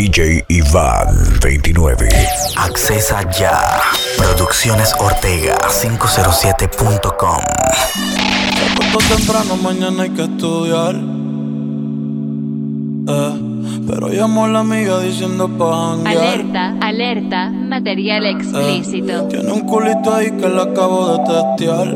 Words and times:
DJ 0.00 0.46
Iván 0.48 1.08
29. 1.42 2.08
Accesa 2.56 3.20
ya. 3.38 3.82
Producciones 4.16 4.94
Ortega 4.98 5.58
507.com. 5.68 7.36
Poco 8.76 8.98
temprano, 9.14 9.56
mañana 9.62 10.04
hay 10.04 10.08
que 10.08 10.22
estudiar. 10.22 10.94
Eh, 13.08 13.40
pero 13.86 14.08
llamó 14.08 14.46
a 14.46 14.48
la 14.48 14.60
amiga 14.60 15.00
diciendo 15.00 15.46
pa' 15.58 15.92
Alerta, 16.06 16.76
alerta, 16.80 17.50
material 17.50 18.24
Eh, 18.24 18.30
explícito. 18.30 19.24
tiene 19.28 19.52
un 19.52 19.60
culito 19.66 20.14
ahí 20.14 20.30
que 20.30 20.48
le 20.48 20.62
acabo 20.62 21.18
de 21.18 21.24
testear. 21.26 21.88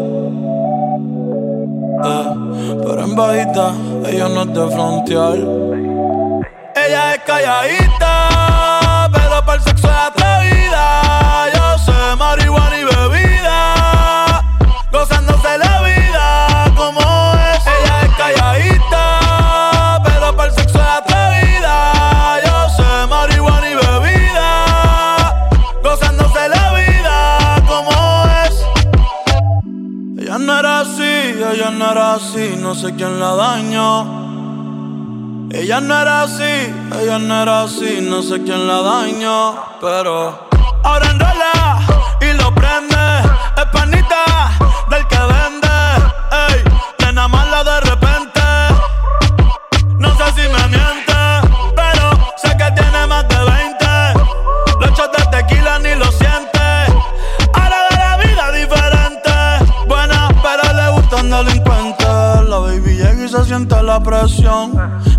Eh, 2.05 2.27
pero 2.84 3.02
en 3.02 3.14
bajita, 3.16 3.73
ella 4.10 4.28
no 4.28 4.42
es 4.42 4.48
de 4.52 4.68
frontear. 4.74 5.73
Ella 6.87 7.15
es 7.15 7.20
calladita, 7.20 9.09
pero 9.11 9.45
para 9.47 9.55
el 9.55 9.62
sexo 9.62 9.88
es 9.88 9.97
atrevida. 9.97 11.48
Yo 11.55 11.79
sé 11.79 12.16
marihuana 12.16 12.77
y 12.79 12.84
bebida, 12.84 14.42
gozándose 14.92 15.56
la 15.56 15.80
vida 15.80 16.73
como 16.77 17.01
es. 17.01 17.66
Ella 17.66 18.02
es 18.02 18.15
calladita, 18.16 20.02
pero 20.05 20.37
para 20.37 20.51
el 20.51 20.55
sexo 20.55 20.78
es 20.78 20.84
atrevida. 20.84 22.41
Yo 22.45 22.69
sé 22.77 23.06
marihuana 23.09 23.70
y 23.70 23.75
bebida, 23.77 25.48
gozándose 25.83 26.48
la 26.51 26.73
vida 26.75 27.62
como 27.66 27.92
es. 28.45 28.55
Ella 30.23 30.39
no 30.39 30.59
era 30.59 30.80
así, 30.80 31.03
ella 31.03 31.70
no 31.70 31.92
era 31.92 32.14
así, 32.14 32.56
no 32.59 32.75
sé 32.75 32.95
quién 32.95 33.19
la 33.20 33.34
dañó. 33.37 34.23
Ella 35.56 35.80
no 35.80 35.97
era 35.97 36.22
así, 36.22 36.74
ella 37.00 37.19
no 37.20 37.42
era 37.42 37.62
así, 37.62 38.00
no 38.02 38.22
sé 38.22 38.42
quién 38.42 38.66
la 38.66 38.83
dañó, 38.83 39.55
pero 39.80 40.48
ahora 40.83 41.11
enrola 41.12 41.78
y 42.20 42.33
lo 42.36 42.52
prende, 42.52 42.96
es 43.56 43.66
panita 43.72 44.50
del 44.91 45.06
que 45.06 45.16
vende, 45.16 45.69
ey, 46.48 46.64
nena 46.98 47.28
mala 47.28 47.62
de 47.62 47.80
repente, 47.83 48.42
no 49.96 50.08
sé 50.16 50.24
si 50.34 50.48
me 50.48 50.69
miente, 50.69 51.14
pero 51.77 52.11
sé 52.36 52.48
que 52.56 52.72
tiene 52.72 53.06
más 53.06 53.27
de 53.28 53.39
20, 53.39 53.86
los 54.80 54.91
shots 54.98 55.16
de 55.16 55.36
tequila 55.36 55.78
ni 55.78 55.94
lo 55.94 56.11
siente, 56.11 56.58
ahora 57.55 57.78
de 57.91 57.96
la 57.96 58.16
vida 58.16 58.50
diferente, 58.50 59.30
buena 59.86 60.28
pero 60.42 60.72
le 60.74 60.91
gustan 61.00 61.30
delincuentes, 61.30 62.48
la 62.48 62.58
baby 62.58 62.96
llega 62.96 63.24
y 63.24 63.28
se 63.28 63.44
siente 63.44 63.80
la 63.84 64.00
presión. 64.00 65.14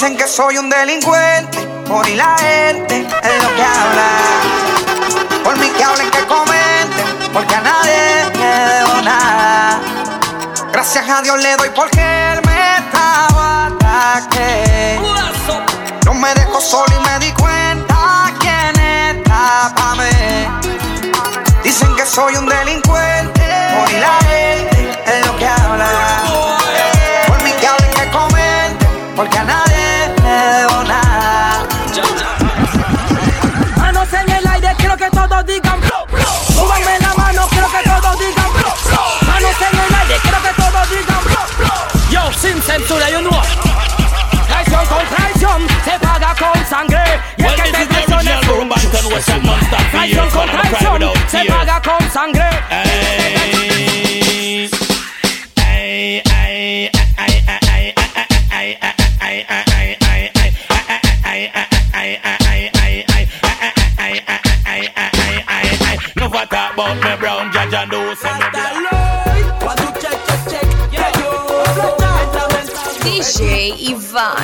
Dicen 0.00 0.16
que 0.16 0.26
soy 0.26 0.56
un 0.56 0.70
delincuente, 0.70 1.58
por 1.86 2.08
y 2.08 2.14
la 2.14 2.34
gente 2.38 3.00
es 3.00 3.42
lo 3.42 3.54
que 3.54 3.62
habla. 3.62 4.08
Por 5.44 5.58
mí 5.58 5.68
que 5.76 5.84
hablen, 5.84 6.10
que 6.10 6.24
comenten, 6.24 7.28
porque 7.34 7.54
a 7.54 7.60
nadie 7.60 8.24
le 8.32 8.76
debo 8.78 9.02
nada. 9.02 9.78
Gracias 10.72 11.06
a 11.06 11.20
Dios 11.20 11.38
le 11.42 11.54
doy 11.54 11.68
porque 11.74 12.00
él 12.00 12.40
me 12.46 12.76
estaba 12.78 13.66
ataque. 13.66 14.98
No 16.06 16.14
me 16.14 16.32
dejó 16.32 16.62
solo 16.62 16.94
y 16.96 17.00
me 17.06 17.26
di 17.26 17.32
cuenta 17.32 18.32
quién 18.40 18.74
está 18.80 19.70
pa' 19.76 19.96
mí. 19.96 20.46
Dicen 21.62 21.94
que 21.94 22.06
soy 22.06 22.36
un 22.36 22.46
delincuente, 22.46 23.42
por 23.76 23.92
y 23.92 24.00
la 24.00 24.18
gente 24.30 24.98
es 25.04 25.26
lo 25.26 25.36
que 25.36 25.46
habla. 25.46 26.22
Por 27.26 27.42
mí 27.42 27.52
que 27.52 27.66
hablen, 27.66 27.90
que 27.90 28.10
comenten, 28.10 29.14
porque 29.14 29.36
a 29.36 29.49
Yo, 42.42 42.48
sin 42.48 42.62
censura, 42.62 43.10
you 43.10 43.20
know. 43.20 43.42
Traición 44.46 44.86
con 44.86 45.06
traición, 45.06 45.66
se 45.84 45.98
paga 45.98 46.34
con 46.34 46.66
sangre. 46.66 47.02
Y 47.36 47.44
el 47.44 47.54
que 47.54 47.62
te 47.62 47.86
traicione 47.86 48.40
Traición 49.90 50.30
con 50.30 50.50
traición, 50.50 51.12
se 51.28 51.44
paga 51.44 51.82
con 51.82 52.10
sangre. 52.10 52.50
No 66.16 66.28
matter 66.28 66.56
about 66.74 67.02
me 67.02 67.16
brown, 67.16 67.50
know 67.88 68.14
say 68.14 68.38
me 68.38 68.59
DJ 73.40 73.74
Iván. 73.88 74.36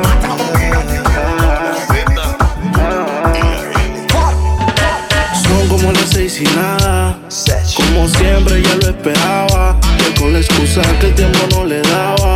Matter 0.00 0.28
how 0.28 0.44
we 0.44 0.64
Son 5.42 5.68
como 5.68 5.92
las 5.92 6.10
seis 6.10 6.40
y 6.40 6.44
nada. 6.44 7.18
Como 7.76 8.08
siempre 8.08 8.62
ya 8.62 8.74
lo 8.76 8.88
esperaba. 8.88 9.78
Que 9.98 10.20
con 10.20 10.32
la 10.32 10.38
excusa 10.40 10.82
que 11.00 11.06
el 11.06 11.14
tiempo 11.14 11.38
no 11.50 11.64
le 11.64 11.80
daba. 11.82 12.33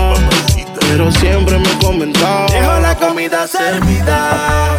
Pero 0.88 1.12
siempre 1.12 1.58
me 1.58 1.79
comentaba. 1.85 2.46
Dejo 2.46 2.81
la 2.81 2.94
comida 2.96 3.46
servida. 3.46 4.79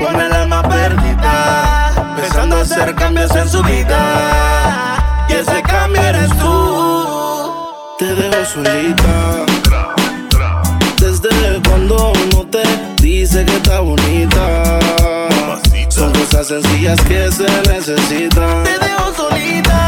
Con 0.00 0.20
el 0.20 0.32
alma 0.32 0.62
perdida. 0.62 2.14
Pensando 2.16 2.56
hacer 2.56 2.94
cambios 2.96 3.34
en 3.36 3.48
su 3.48 3.62
vida. 3.62 5.26
Y 5.28 5.34
ese 5.34 5.62
cambio 5.62 6.02
eres 6.02 6.28
tú. 6.38 7.52
Te 8.00 8.14
dejo 8.16 8.44
solita. 8.44 9.46
Desde 10.98 11.62
cuando 11.68 12.12
no 12.32 12.44
te 12.46 12.62
dice 13.00 13.44
que 13.44 13.56
está 13.56 13.78
bonita. 13.78 14.80
Son 15.88 16.12
cosas 16.12 16.48
sencillas 16.48 17.00
que 17.02 17.30
se 17.30 17.46
necesitan. 17.68 18.64
Te 18.64 18.78
dejo 18.78 19.14
solita. 19.14 19.87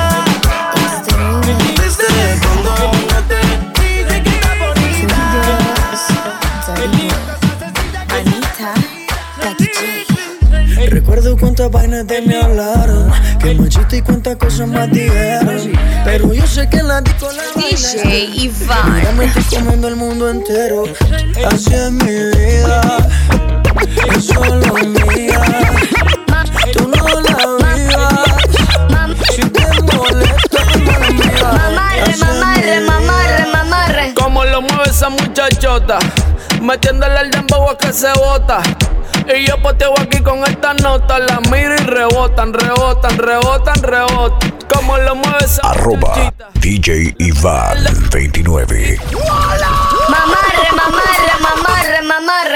Recuerdo 11.31 11.47
cuántas 11.47 11.71
vainas 11.71 12.07
de 12.09 12.23
me 12.23 12.37
hablaron. 12.37 13.13
Que 13.39 13.55
machista 13.55 13.97
y 13.97 14.03
cuántas 14.03 14.35
cosas 14.35 14.67
más 14.67 14.91
dijeron. 14.91 15.71
Pero 16.05 16.35
yo 16.35 16.45
sé 16.45 16.69
que 16.69 16.83
la 16.83 17.01
disco 17.03 17.29
la 17.31 17.45
DJ 17.63 18.25
Iván. 18.35 18.95
Mira, 18.97 19.13
me 19.13 19.27
estoy 19.27 19.45
comiendo 19.45 19.87
el 19.87 19.95
mundo 19.95 20.29
entero. 20.29 20.87
Así 21.47 21.73
es 21.73 21.93
mi 21.93 22.05
vida. 22.05 22.81
Es 24.13 24.25
solo 24.25 24.75
mía. 25.15 25.41
Tú 26.73 26.89
no 26.89 27.21
la 27.21 27.77
vivas. 27.77 29.17
Si 29.33 29.43
te 29.43 29.67
molesta, 29.83 30.50
mueve 34.81 34.91
esa 34.91 35.11
muchachota, 35.11 35.99
metiéndole 36.63 37.19
al 37.19 37.31
dembow 37.31 37.69
a 37.69 37.77
que 37.77 37.93
se 37.93 38.11
bota. 38.15 38.63
Y 39.35 39.47
yo 39.47 39.61
poteo 39.61 39.93
aquí 40.01 40.21
con 40.23 40.43
esta 40.45 40.73
nota, 40.75 41.19
la 41.19 41.41
miro 41.51 41.75
y 41.75 41.79
rebotan, 41.79 42.53
rebotan, 42.53 43.19
rebotan, 43.19 43.83
rebotan. 43.83 44.55
Como 44.73 44.97
lo 44.99 45.15
mueve 45.17 45.45
esa 45.45 45.63
Arroba 45.69 46.09
muchachita. 46.09 46.49
DJ 46.55 47.15
Iván 47.19 47.85
29. 48.11 48.99
Mamarre, 49.13 49.19
mamarre, 49.19 49.59
mamarre, 49.61 49.90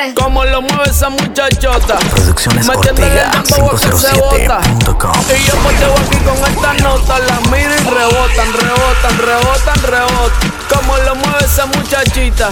mamarre. 0.09 0.15
Como 0.15 0.45
lo 0.45 0.63
mueve 0.63 0.91
esa 0.91 1.09
muchachota. 1.09 1.99
Producciones 1.99 2.69
Ortega 2.69 3.31
el 3.33 3.49
dembow 3.49 3.69
a 3.69 3.81
que 3.81 3.93
se 3.93 4.13
bota. 4.19 4.61
507.com. 4.61 5.13
Y 5.29 5.45
yo 5.45 5.55
poteo 5.57 5.95
aquí 5.95 6.17
con 6.25 6.37
esta 6.51 6.75
nota, 6.83 7.19
la 7.21 7.41
miro 7.51 7.75
y 7.75 7.85
rebotan, 7.85 8.53
rebotan, 8.53 9.19
rebotan, 9.19 9.83
rebotan. 9.83 10.53
Como 10.69 10.97
lo 10.99 11.15
mueve 11.15 11.45
esa 11.45 11.67
muchachita. 11.67 12.51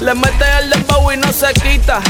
Le 0.00 0.14
mete 0.14 0.44
el 0.58 0.70
dembow 0.70 1.12
y 1.12 1.16
no 1.16 1.32
se 1.32 1.52
quita. 1.54 2.00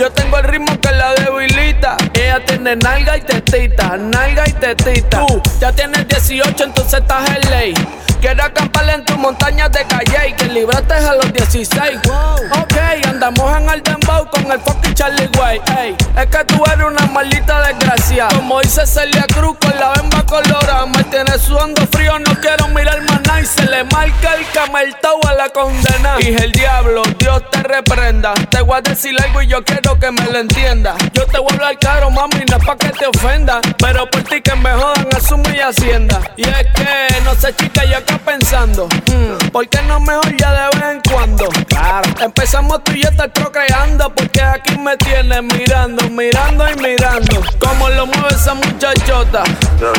Yo 0.00 0.10
tengo 0.12 0.38
el 0.38 0.44
ritmo 0.44 0.80
que 0.80 0.92
la 0.92 1.12
debilita. 1.12 1.98
Ella 2.14 2.42
tiene 2.46 2.74
nalga 2.74 3.18
y 3.18 3.20
tetita, 3.20 3.98
nalga 3.98 4.48
y 4.48 4.52
tetita. 4.54 5.26
Tú 5.26 5.42
ya 5.60 5.72
tienes 5.72 6.08
18, 6.08 6.64
entonces 6.64 7.00
estás 7.00 7.28
en 7.28 7.50
ley. 7.50 7.74
Quiero 8.18 8.42
acampar 8.42 8.88
en 8.88 9.04
tu 9.04 9.16
montaña 9.16 9.68
de 9.68 9.82
calle 9.84 10.28
y 10.28 10.32
que 10.34 10.44
libraste 10.46 10.94
a 10.94 11.14
los 11.14 11.32
16. 11.32 12.00
Ok, 12.06 12.74
andamos 13.08 13.56
en 13.58 13.70
el 13.70 13.82
dembow 13.82 14.28
con 14.30 14.50
el 14.50 14.60
fucking 14.60 14.94
Charlie 14.94 15.30
Way. 15.38 15.60
Ey, 15.78 15.96
es 16.16 16.26
que 16.26 16.44
tú 16.44 16.62
eres 16.70 16.86
una 16.86 17.06
maldita 17.06 17.66
desgracia. 17.66 18.28
Como 18.28 18.60
dice 18.60 18.86
Celia 18.86 19.26
Cruz 19.34 19.56
con 19.58 19.78
la 19.78 19.92
bemba 19.92 20.22
colorada. 20.26 20.84
Me 20.86 21.02
tienes 21.04 21.40
sudando 21.40 21.86
frío, 21.86 22.18
no 22.18 22.34
quiero 22.40 22.68
mirar 22.68 23.00
más 23.02 23.22
nada. 23.22 23.40
Y 23.40 23.46
se 23.46 23.64
le 23.64 23.84
marca 23.84 24.34
el 24.34 24.46
cameltao 24.52 25.20
a 25.26 25.34
la 25.34 25.48
condena. 25.48 26.16
Y 26.20 26.34
el 26.34 26.52
diablo, 26.52 27.02
Dios 27.18 27.42
te 27.50 27.62
reprenda. 27.62 28.34
Te 28.50 28.60
voy 28.60 28.76
a 28.76 28.82
decir 28.82 29.16
algo 29.18 29.40
y 29.40 29.46
yo 29.46 29.64
quiero 29.64 29.89
que 29.98 30.10
me 30.10 30.24
lo 30.26 30.38
entienda. 30.38 30.94
Yo 31.12 31.26
te 31.26 31.38
voy 31.38 31.48
a 31.50 31.54
hablar 31.54 31.78
caro, 31.78 32.10
mami, 32.10 32.44
no 32.48 32.56
es 32.56 32.64
pa' 32.64 32.76
que 32.76 32.90
te 32.90 33.06
ofenda. 33.06 33.60
Pero 33.78 34.08
por 34.10 34.22
ti 34.22 34.40
que 34.40 34.54
me 34.56 34.70
jodan, 34.72 35.08
asume 35.16 35.56
y 35.56 35.60
hacienda. 35.60 36.20
Y 36.36 36.42
es 36.42 36.66
que, 36.74 37.20
no 37.24 37.34
sé, 37.34 37.54
chica, 37.56 37.84
yo 37.84 37.96
acá 37.98 38.18
pensando. 38.24 38.86
hmm, 38.86 39.48
¿Por 39.50 39.68
qué 39.68 39.82
no 39.82 40.00
mejor 40.00 40.36
ya 40.36 40.52
de 40.52 40.78
vez 40.78 40.90
en 40.90 41.00
cuando? 41.12 41.48
Claro. 41.68 42.10
Empezamos 42.20 42.84
tú 42.84 42.92
y 42.92 43.02
yo 43.02 43.08
a 43.08 43.10
estar 43.10 43.32
procreando. 43.32 44.14
Porque 44.14 44.42
aquí 44.42 44.78
me 44.78 44.96
tienes 44.96 45.42
mirando, 45.42 46.08
mirando 46.10 46.70
y 46.70 46.76
mirando. 46.76 47.42
Como 47.58 47.88
lo 47.90 48.06
mueve 48.06 48.28
esa 48.30 48.54
muchachota. 48.54 49.42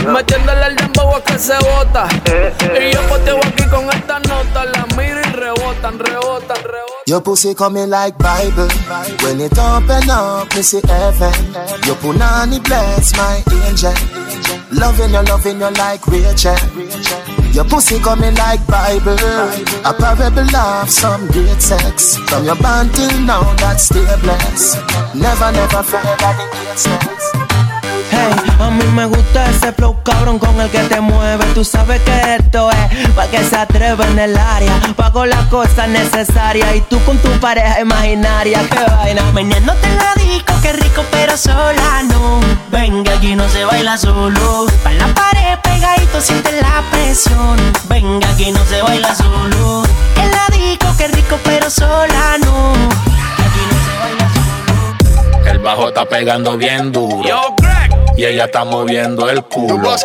Metiéndole 0.08 0.68
el 0.68 0.76
dembow 0.76 1.16
a 1.16 1.24
que 1.24 1.38
se 1.38 1.56
bota. 1.58 2.08
Y 2.80 2.94
yo 2.94 3.02
poteo 3.04 3.40
aquí 3.40 3.64
con 3.66 3.90
esta 3.90 4.20
nota. 4.20 4.66
La 4.66 4.86
miro 4.96 5.20
y 5.22 5.31
rebotan, 5.42 5.98
rebotan, 5.98 6.62
rebotan. 6.72 7.08
Your 7.08 7.22
pussy 7.22 7.54
coming 7.56 7.90
like 7.90 8.18
Bible. 8.18 8.70
When 9.24 9.42
it 9.42 9.58
open 9.58 10.10
up, 10.10 10.54
me 10.56 10.62
see 10.62 10.82
heaven. 10.86 11.34
Your 11.86 11.98
punani 11.98 12.64
bless 12.64 13.16
my 13.18 13.44
angel. 13.66 13.94
Loving 14.72 15.12
you, 15.12 15.22
loving 15.24 15.60
you 15.60 15.72
like 15.82 16.06
Rachel. 16.08 16.56
Your 17.52 17.66
pussy 17.66 18.00
coming 18.00 18.36
like 18.36 18.66
Bible. 18.68 19.18
A 19.84 19.94
parable 19.94 20.56
of 20.56 20.90
some 20.90 21.28
great 21.28 21.62
sex. 21.62 22.18
From 22.30 22.46
your 22.46 22.56
band 22.56 22.94
till 22.94 23.20
now, 23.22 23.44
that's 23.56 23.86
still 23.86 24.06
blessed. 24.20 24.78
Never, 25.16 25.52
never 25.52 25.84
fear 25.84 26.02
that 26.02 26.38
it 26.40 26.68
gets 26.68 26.88
next. 26.88 27.31
A 28.60 28.70
mí 28.70 28.84
me 28.94 29.06
gusta 29.06 29.50
ese 29.50 29.72
flow 29.74 30.02
cabrón 30.04 30.40
con 30.40 30.60
el 30.60 30.70
que 30.70 30.80
te 30.84 31.02
mueve. 31.02 31.46
Tú 31.54 31.64
sabes 31.64 32.02
que 32.02 32.36
esto 32.36 32.70
es 32.72 33.10
pa' 33.10 33.28
que 33.28 33.44
se 33.44 33.56
atreve 33.56 34.06
en 34.06 34.20
el 34.20 34.38
área. 34.38 34.74
Pago 34.96 35.26
las 35.26 35.46
cosas 35.46 35.90
necesarias 35.90 36.76
y 36.76 36.82
tú 36.82 37.00
con 37.06 37.18
tu 37.18 37.30
pareja 37.40 37.82
imaginaria. 37.82 38.60
Qué 38.70 38.84
vaina. 38.96 39.24
Meneándote 39.34 39.88
en 39.88 39.98
la 39.98 40.14
disco, 40.16 40.54
qué 40.62 40.74
rico, 40.74 41.04
pero 41.12 41.38
sola 41.38 42.04
no. 42.10 42.40
Venga, 42.70 43.14
aquí 43.14 43.36
no 43.36 43.48
se 43.50 43.66
baila 43.66 43.98
solo. 43.98 44.68
Pa' 44.84 44.92
la 44.92 45.08
pared 45.14 45.58
pegadito, 45.64 46.22
siente 46.22 46.52
la 46.62 46.84
presión. 46.92 47.58
Venga, 47.90 48.30
aquí 48.30 48.52
no 48.52 48.64
se 48.66 48.82
baila 48.82 49.16
solo. 49.16 49.84
En 50.16 50.32
la 50.32 50.48
disco, 50.56 50.88
qué 50.98 51.08
rico, 51.08 51.38
pero 51.44 51.70
sola 51.70 52.38
no. 52.44 53.11
El 55.46 55.60
bajo 55.60 55.90
está 55.90 56.06
pegando 56.06 56.58
bien 56.58 56.92
duro. 56.92 57.28
Yo, 57.28 57.56
Greg. 57.58 57.92
Y 58.18 58.26
ella 58.26 58.46
está 58.46 58.64
moviendo 58.64 59.30
el 59.30 59.44
culo. 59.44 59.96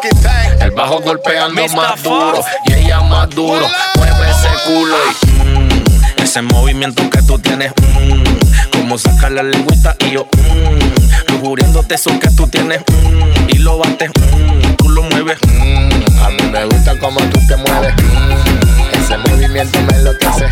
El 0.61 0.71
bajo 0.73 1.01
golpeando 1.01 1.67
más 1.69 2.03
duro. 2.03 2.43
Y 2.67 2.73
ella 2.75 3.01
más 3.01 3.29
duro. 3.31 3.67
Mueve 3.97 4.31
ese 4.31 4.49
culo 4.67 4.97
y 5.23 5.27
mm, 5.27 6.23
ese 6.23 6.43
movimiento 6.43 7.09
que 7.11 7.23
tú 7.23 7.39
tienes. 7.39 7.73
mm, 7.77 8.79
como 8.79 8.99
sacar 8.99 9.33
la 9.33 9.43
lengüita 9.43 9.97
y 10.01 10.13
yo. 10.13 10.27
Mm, 10.37 11.33
lujuriéndote 11.33 11.95
eso 11.97 12.19
que 12.19 12.31
tú 12.31 12.47
tienes. 12.47 12.81
mm, 12.81 13.49
y 13.51 13.59
lo 13.59 13.79
bates. 13.79 14.11
mm, 14.11 14.75
tú 14.77 14.89
lo 14.89 15.03
mueves. 15.03 15.39
mm, 15.47 16.23
a 16.25 16.31
mí 16.31 16.43
me 16.51 16.65
gusta 16.67 16.99
como 16.99 17.21
tú 17.21 17.39
te 17.47 17.57
mueves. 17.57 17.95
mm, 17.97 18.99
ese 19.03 19.17
movimiento 19.19 19.79
me 19.91 19.99
lo 19.99 20.17
que 20.19 20.27
hace. 20.27 20.47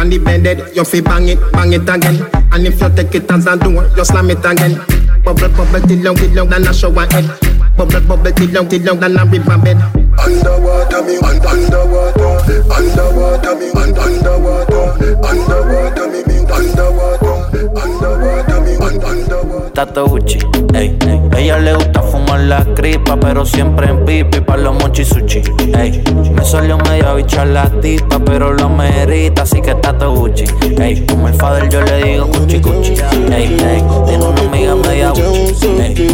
On 0.00 0.08
the 0.08 0.16
bended, 0.16 0.74
you 0.74 0.82
fi 0.82 1.02
bang 1.02 1.28
it, 1.28 1.38
bang 1.52 1.74
it 1.74 1.82
again. 1.86 2.24
And 2.52 2.66
if 2.66 2.80
you 2.80 2.88
take 2.96 3.14
it 3.14 3.30
as 3.30 3.46
a 3.46 3.54
door, 3.54 3.84
you 3.94 4.02
slam 4.02 4.30
it 4.30 4.38
again. 4.38 4.80
Bubble, 5.22 5.50
bubble, 5.50 5.86
till 5.86 6.00
long, 6.00 6.16
till 6.16 6.32
long, 6.32 6.48
than 6.48 6.66
a 6.66 6.72
shower 6.72 7.04
head. 7.12 7.28
Bubble, 7.76 8.00
bubble, 8.08 8.32
till 8.32 8.48
long, 8.48 8.66
till 8.66 8.80
long, 8.80 8.98
than 8.98 9.18
a 9.18 9.26
river 9.26 9.58
bed. 9.58 9.76
Underwater 10.24 11.02
me, 11.02 11.16
un- 11.18 11.40
underwater, 11.46 12.32
underwater 12.76 13.54
me, 13.56 13.70
un- 13.70 13.98
underwater, 13.98 14.84
underwater 15.24 16.08
me, 16.10 16.22
me, 16.26 16.40
underwater, 16.52 17.36
underwater 17.74 18.60
me, 18.60 18.76
un- 18.76 19.02
underwater. 19.02 19.70
Tato 19.72 20.06
Gucci, 20.06 20.38
ey, 20.74 20.96
ey. 21.06 21.20
Ella 21.38 21.58
le 21.58 21.74
gusta 21.74 22.02
fumar 22.02 22.40
la 22.40 22.64
cripa, 22.74 23.16
pero 23.18 23.46
siempre 23.46 23.88
en 23.88 24.04
pipi 24.04 24.40
pa' 24.40 24.56
los 24.58 24.74
mochi 24.74 25.04
sushi, 25.04 25.42
ey. 25.74 26.02
Me 26.34 26.44
salió 26.44 26.76
media 26.78 27.14
bicha 27.14 27.44
la 27.46 27.64
tipa, 27.80 28.18
pero 28.18 28.52
lo 28.52 28.68
merita, 28.68 29.42
así 29.42 29.60
que 29.62 29.74
Tato 29.76 30.12
Gucci, 30.14 30.44
ey. 30.78 31.06
Como 31.06 31.28
el 31.28 31.34
father 31.34 31.68
yo 31.70 31.80
le 31.82 32.02
digo 32.04 32.26
cuchi 32.28 32.60
cuchi, 32.60 32.92
ey, 33.32 33.56
ey. 33.58 33.82
Tiene 34.06 34.24
una 34.24 34.40
amiga 34.42 34.74
media 34.76 35.10
Gucci, 35.10 35.66
ey. 35.80 36.10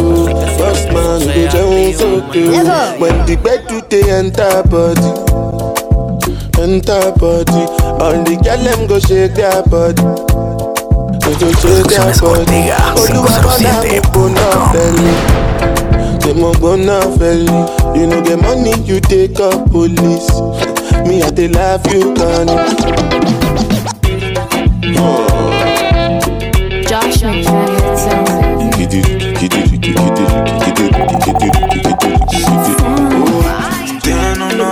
When 2.99 3.25
the 3.25 3.35
bed 3.37 3.67
to 3.69 3.81
the 4.01 4.11
enter 4.11 4.61
body, 4.69 5.09
enter 6.61 7.11
body. 7.17 7.63
All 8.03 8.17
the 8.23 8.35
girl 8.43 8.61
them 8.63 8.87
go 8.87 8.99
shake 8.99 9.33
their 9.33 9.63
body. 9.63 10.01
Go 11.23 11.31
to 11.33 11.47
shake 11.57 11.87
their 11.89 12.13
Producciones 12.13 12.21
body. 12.21 12.39
Ortega, 12.39 12.77
Oluwabana 13.01 13.73
507.com. 13.81 14.29
mo 14.33 14.69
belly. 14.73 15.13
They 16.19 16.33
mo 16.33 16.49
gonna 16.61 16.99
belly. 17.17 17.59
You 17.99 18.05
know 18.07 18.21
the 18.21 18.37
money 18.37 18.73
you 18.85 18.99
take 19.01 19.39
up 19.39 19.69
police. 19.71 20.29
Me 21.07 21.21
I 21.23 21.29
dey 21.31 21.47
love 21.47 21.85
you, 21.91 22.13
Josh 26.87 27.23
on 27.23 27.43
Track 27.43 27.97
Sound. 27.97 28.37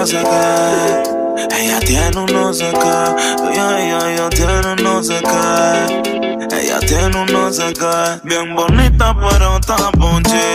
Sé 0.05 0.21
qué, 0.21 1.57
ella 1.57 1.79
tiene 1.79 2.15
un 2.15 2.27
no 2.27 2.53
sé 2.53 2.71
qué, 2.71 3.51
ella, 3.51 3.79
ella, 3.79 4.13
ella 4.13 4.29
tiene 4.29 4.73
un 4.73 4.83
no 4.83 5.03
sé 5.03 5.19
qué, 5.19 6.55
ella 6.55 6.79
tiene 6.81 7.21
un 7.21 7.25
no 7.33 7.51
sé 7.51 7.73
qué, 7.73 8.19
bien 8.21 8.55
bonita 8.55 9.15
pero 9.15 9.55
está 9.55 9.91
ponche, 9.93 10.53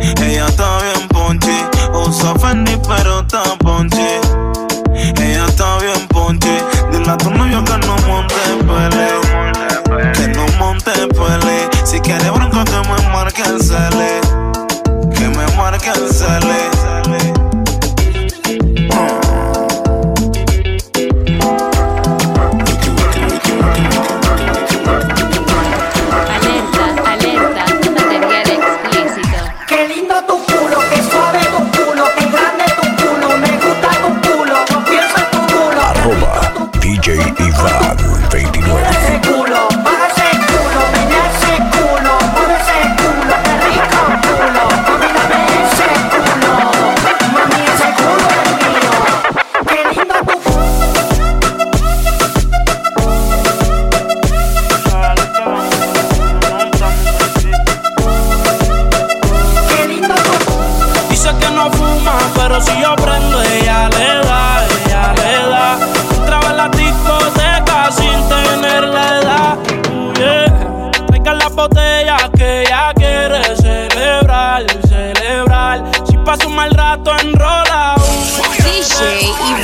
ella 0.00 0.46
está 0.46 0.78
bien 0.78 1.06
ponche, 1.08 1.52
usa 1.92 2.34
Fendi 2.36 2.78
pero 2.88 3.20
está 3.20 3.42
ponche, 3.58 4.20
ella 4.94 5.44
está 5.46 5.76
bien 5.80 6.08
ponche, 6.08 6.64
dile 6.90 7.10
a 7.10 7.16
tu 7.18 7.30
novio 7.30 7.62
que 7.64 7.76
no 7.86 7.96
monte 8.08 8.34
pele, 8.66 10.12
que 10.14 10.28
no 10.28 10.46
monte 10.58 10.92
pele, 11.08 11.68
si 11.84 12.00
quiere 12.00 12.30
bronco 12.30 12.64
que 12.64 12.88
me 12.88 13.08
marque 13.12 13.42
el 13.42 13.62
cele, 13.62 14.21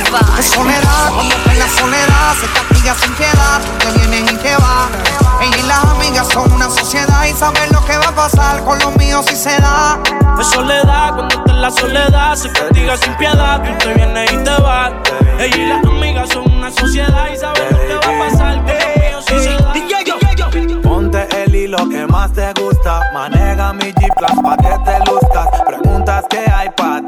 Iván. 0.09 0.35
De 0.35 0.43
soledad, 0.43 1.09
como 1.09 1.53
la 1.57 1.67
soledad 1.69 2.33
se 2.39 2.47
castiga 2.47 2.95
sin 2.95 3.13
piedad. 3.13 3.61
Tú 3.79 3.87
te 3.87 4.07
vienes 4.07 4.31
y 4.31 4.35
te 4.37 4.55
vas. 4.55 4.89
Ella 5.41 5.57
y 5.57 5.67
las 5.67 5.83
amigas 5.85 6.27
son 6.27 6.51
una 6.51 6.69
sociedad 6.69 7.25
y 7.25 7.33
saben 7.33 7.71
lo 7.71 7.83
que 7.85 7.97
va 7.97 8.07
a 8.07 8.15
pasar 8.15 8.63
con 8.63 8.79
los 8.79 8.95
míos 8.97 9.25
si 9.27 9.35
se 9.35 9.57
da. 9.61 9.99
De 10.37 10.43
soledad, 10.43 11.15
cuando 11.15 11.35
está 11.35 11.51
en 11.51 11.61
la 11.61 11.71
soledad, 11.71 12.35
se 12.35 12.51
castiga 12.51 12.97
sin 12.97 13.13
piedad. 13.15 13.61
Tú 13.63 13.71
te 13.85 13.93
vienes 13.93 14.31
y 14.31 14.37
te 14.37 14.61
vas. 14.61 14.91
Ella 15.39 15.57
y 15.57 15.67
las 15.67 15.85
amigas 15.85 16.29
son 16.29 16.51
una 16.51 16.71
sociedad 16.71 17.27
y 17.33 17.37
saben 17.37 17.63
lo 17.71 17.79
que 17.79 18.07
va 18.07 18.15
a 18.15 18.29
pasar 18.29 18.55
con 18.57 18.67
los 18.67 18.95
míos 18.97 19.25
si 19.27 19.39
se 19.39 19.57
da. 19.57 19.73
Ponte 20.83 21.27
el 21.43 21.55
hilo 21.55 21.89
que 21.89 22.05
más 22.07 22.33
te 22.33 22.51
gusta. 22.53 23.01
Maneja 23.13 23.73
mi 23.73 23.93
G-Class 23.93 24.39
pa' 24.43 24.57
que 24.57 24.77
te 24.85 25.11
luzcas. 25.11 25.47
Preguntas 25.65 26.25
que 26.29 26.39
hay 26.51 26.69
pa' 26.75 27.01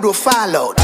I 0.00 0.02
think 0.02 0.16
we 0.16 0.32
fall 0.32 0.56
out. 0.56 0.80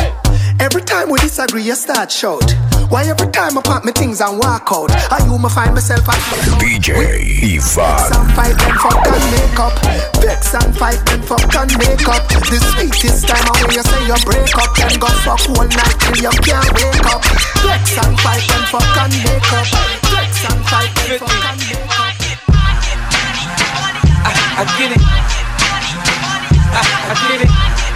Every 0.61 0.83
time 0.83 1.09
we 1.09 1.19
disagree, 1.21 1.63
you 1.63 1.75
start 1.75 2.13
shout. 2.13 2.45
Why 2.93 3.09
every 3.09 3.33
time 3.33 3.57
I 3.57 3.63
pack 3.63 3.83
my 3.83 3.93
things 3.93 4.21
and 4.21 4.37
walk 4.37 4.69
out? 4.69 4.93
I 4.93 5.25
you 5.25 5.41
me 5.41 5.49
find 5.49 5.73
myself 5.73 6.05
at 6.05 6.21
DJ 6.61 6.93
Vex 6.93 7.79
Ivan. 7.81 8.13
and 8.13 8.29
fight 8.37 8.61
and 8.61 8.77
fuck 8.77 9.01
and 9.09 9.25
make 9.33 9.57
up. 9.57 9.73
Vex 10.21 10.53
and 10.53 10.77
fight 10.77 11.01
and 11.09 11.25
fuck 11.25 11.49
and 11.49 11.73
make 11.81 12.05
up. 12.05 12.29
The 12.29 12.61
sweetest 12.61 13.25
time 13.25 13.41
of 13.49 13.57
when 13.65 13.73
you 13.73 13.85
say 13.89 14.05
you 14.05 14.21
break 14.29 14.53
up, 14.53 14.77
then 14.77 14.93
go 15.01 15.09
fuck 15.25 15.41
one 15.57 15.73
night 15.73 15.97
till 15.97 16.21
you 16.21 16.33
can't 16.45 16.69
wake 16.77 17.09
up. 17.09 17.25
Vex 17.65 17.97
and 17.97 18.21
fight 18.21 18.45
and 18.53 18.69
fuck 18.69 18.97
and 19.01 19.17
make 19.17 19.49
up. 19.57 19.65
Vex 20.13 20.45
and 20.45 20.61
fight 20.69 20.93
and 20.93 21.25
fuck 21.25 21.41
and 21.41 21.57
make 21.65 21.89
up. 21.89 22.13
I 24.61 24.65
get 24.77 24.93
it. 24.93 25.01
I, 26.69 26.85
I 27.09 27.29
get 27.33 27.41
it. 27.49 27.96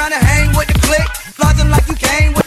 nigga 0.00 0.08
tryna 0.08 0.26
hang 0.26 0.56
with 0.56 0.68
the 0.68 0.78
click? 0.80 1.08
Flossing 1.36 1.70
like 1.70 1.86
you 1.88 1.94
came 1.94 2.39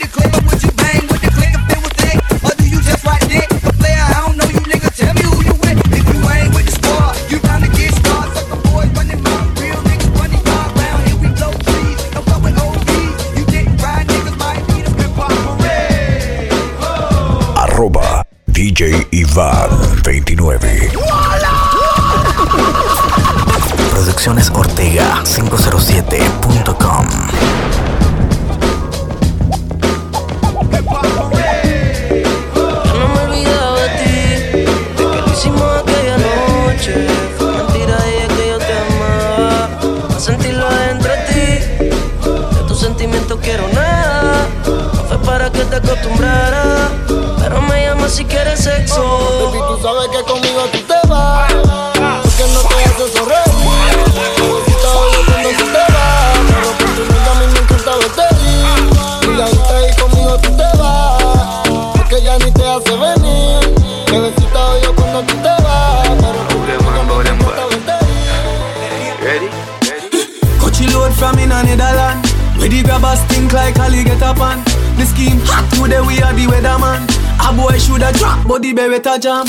the 78.93 78.99
beretta 78.99 79.19
jam. 79.19 79.45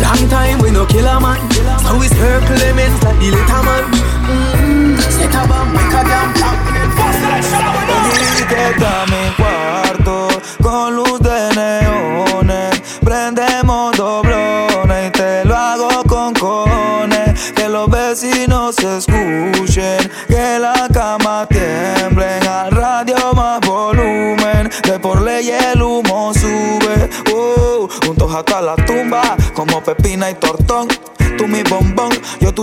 Long 0.00 0.28
time 0.28 0.58
we 0.60 0.70
no 0.70 0.86
kill 0.86 1.06
a 1.06 1.20
man. 1.20 1.38
So 1.80 1.98
we 1.98 2.08
circle 2.08 2.56
elements 2.56 3.02
like 3.04 3.18
the 3.18 3.30
little 3.30 3.62
man. 3.64 3.84
Set 4.98 5.34
a 5.34 5.46
bomb, 5.46 5.72
make 5.72 5.94
a 5.94 6.02
jam. 6.08 6.28
Dirígete 8.12 8.86
a 8.86 9.06
mi 9.10 9.49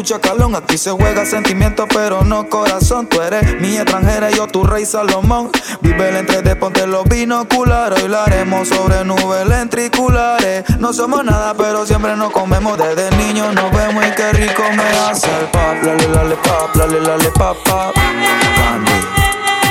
chacalón. 0.07 0.55
Aquí 0.55 0.77
se 0.77 0.91
juega 0.91 1.25
sentimiento, 1.25 1.85
pero 1.87 2.23
no 2.23 2.47
corazón. 2.47 3.07
Tú 3.07 3.21
eres 3.21 3.59
mi 3.59 3.75
extranjera, 3.75 4.31
yo 4.31 4.47
tu 4.47 4.63
rey 4.63 4.85
Salomón. 4.85 5.51
Vive 5.81 6.09
el 6.09 6.15
entre 6.15 6.41
de 6.41 6.55
ponte 6.55 6.87
los 6.87 7.03
binoculares. 7.05 8.01
Hoy 8.01 8.13
haremos 8.13 8.69
sobre 8.69 9.03
nubes 9.03 9.45
lentriculares. 9.45 10.63
No 10.79 10.93
somos 10.93 11.25
nada, 11.25 11.53
pero 11.55 11.85
siempre 11.85 12.15
nos 12.15 12.31
comemos. 12.31 12.77
Desde 12.77 13.11
niños 13.17 13.53
nos 13.53 13.69
vemos 13.71 14.05
y 14.05 14.11
qué 14.11 14.31
rico 14.31 14.63
me 14.75 14.83
hace 14.83 15.27
el 15.39 15.47
pap. 15.47 15.83
Lale, 15.83 16.35
pap, 16.37 16.75
lale, 16.75 17.01
lale, 17.01 17.29
pap. 17.31 17.57
Candy 17.65 18.91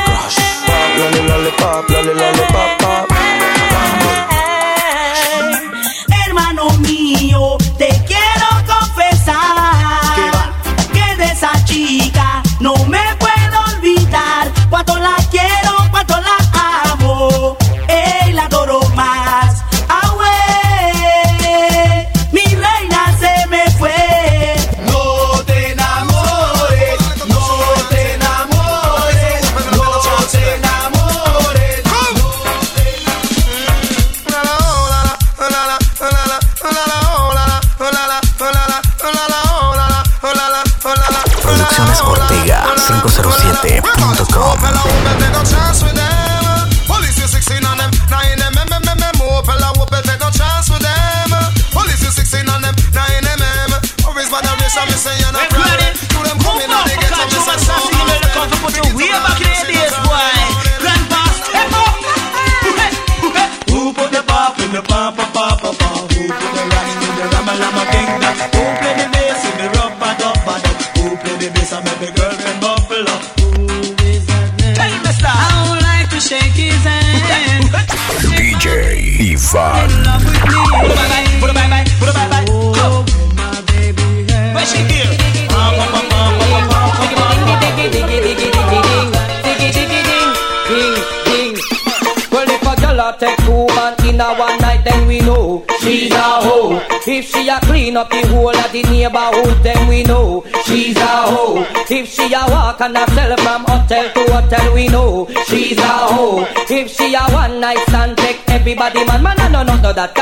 Crush. 0.05 0.39
Pap, 0.67 1.89
lale, 1.89 2.43
pap, 2.53 2.79
pap. 2.79 2.86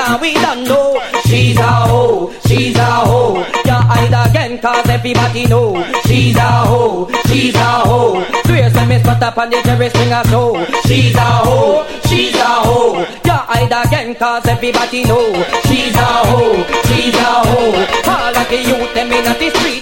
No, 0.04 0.16
no, 0.16 0.18
we 0.20 0.34
don't 0.34 0.64
know. 0.64 1.00
She's 1.26 1.58
a 1.58 1.62
hoe, 1.62 2.32
she's 2.46 2.76
a 2.76 2.84
hoe. 2.84 3.38
You 3.64 3.73
hide 3.73 4.30
again, 4.30 4.58
cause 4.61 4.88
everybody 4.88 5.46
know 5.46 5.75
she's 6.06 6.37
a 6.37 6.40
hoe, 6.42 7.08
she's 7.26 7.54
a 7.54 7.58
hoe. 7.58 8.25
Swear 8.47 8.71
some 8.71 8.88
miss 8.88 9.02
put 9.02 9.23
up 9.23 9.38
on 9.38 9.50
the 9.50 9.62
Jerry 9.64 9.88
Springer 9.88 10.23
show. 10.25 10.64
She's 10.86 11.14
a 11.14 11.21
hoe, 11.21 11.86
she's 12.06 12.34
a 12.36 12.45
hoe. 12.45 13.00
You 13.25 13.32
hide 13.32 13.86
again, 13.86 14.14
cause 14.14 14.47
everybody 14.47 15.04
know 15.04 15.32
she's 15.67 15.95
a 15.95 16.08
hoe, 16.28 16.64
she's 16.86 17.14
a 17.14 17.32
hoe. 17.49 17.86
All 18.06 18.36
of 18.36 18.49
the 18.49 18.56
youth 18.56 18.95
them 18.95 19.12
in 19.12 19.25
the 19.25 19.50
street, 19.56 19.74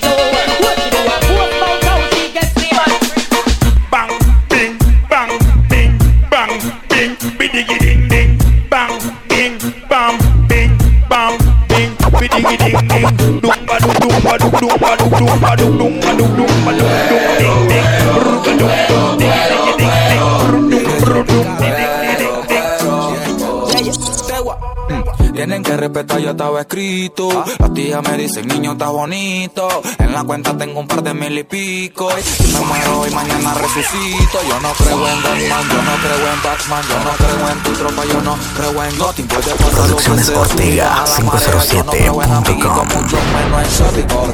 yo 26.22 26.30
estaba 26.30 26.60
escrito. 26.60 27.44
Las 27.58 27.74
tías 27.74 28.02
me 28.02 28.16
dicen, 28.16 28.46
niño, 28.48 28.72
está 28.72 28.88
bonito. 28.88 29.68
En 29.98 30.12
la 30.12 30.22
cuenta 30.24 30.56
tengo 30.56 30.80
un 30.80 30.86
par 30.86 31.02
de 31.02 31.14
mil 31.14 31.36
y 31.36 31.44
pico. 31.44 32.08
Y 32.10 32.52
me 32.52 32.60
muero 32.60 33.06
y 33.08 33.14
mañana 33.14 33.54
resucito. 33.54 34.38
Yo 34.48 34.60
no 34.60 34.72
creo 34.72 35.08
en 35.08 35.22
Batman, 35.22 35.68
yo 35.68 35.82
no 35.82 35.94
creo 36.02 36.32
en 36.32 36.42
Batman, 36.42 36.84
yo 36.88 36.98
no 37.04 37.10
creo 37.16 37.48
en 37.50 37.62
tu 37.62 37.72
tropa, 37.72 38.04
yo 38.04 38.20
no 38.22 38.38
creo 38.56 38.84
en 38.84 38.98
Gotham. 38.98 39.26
Puede 39.28 39.54
pasar 39.54 39.70
Producciones 39.72 40.28
Ortega, 40.30 41.06
subir 41.06 41.30
a 41.30 41.44
la 41.44 41.62
marea. 41.62 41.62
Yo 41.72 41.84
no 41.84 41.90
creo 41.90 42.22
en 42.22 42.28
507.com. 42.28 42.32
amiguitos, 42.32 43.02
mucho 43.02 43.16
menos 43.34 43.64
en 43.64 43.70
sádico. 43.70 44.32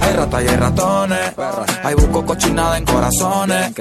Hay 0.00 0.12
ratas 0.14 0.42
y 0.42 0.48
hay 0.48 0.56
ratones. 0.56 1.32
Hay 1.84 1.94
busco 1.94 2.26
cochinada 2.26 2.78
en 2.78 2.84
corazones. 2.84 3.72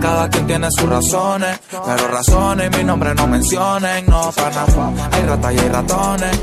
Cada 0.00 0.28
quien 0.30 0.46
tiene 0.46 0.68
sus 0.70 0.88
razones. 0.88 1.60
Pero 1.70 2.08
razones 2.08 2.76
mi 2.76 2.84
nombre 2.84 3.14
no 3.14 3.26
mencionen. 3.26 4.06
No, 4.06 4.32
para 4.32 4.66
nada. 4.66 5.08
Hay 5.12 5.22
ratas 5.22 5.54
y 5.54 5.58
hay 5.58 5.68
ratones. 5.68 6.40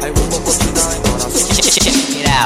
Hay 0.00 0.10
busco 0.12 0.40
cochinada 0.44 0.94
en 0.96 1.02
corazones. 1.02 1.78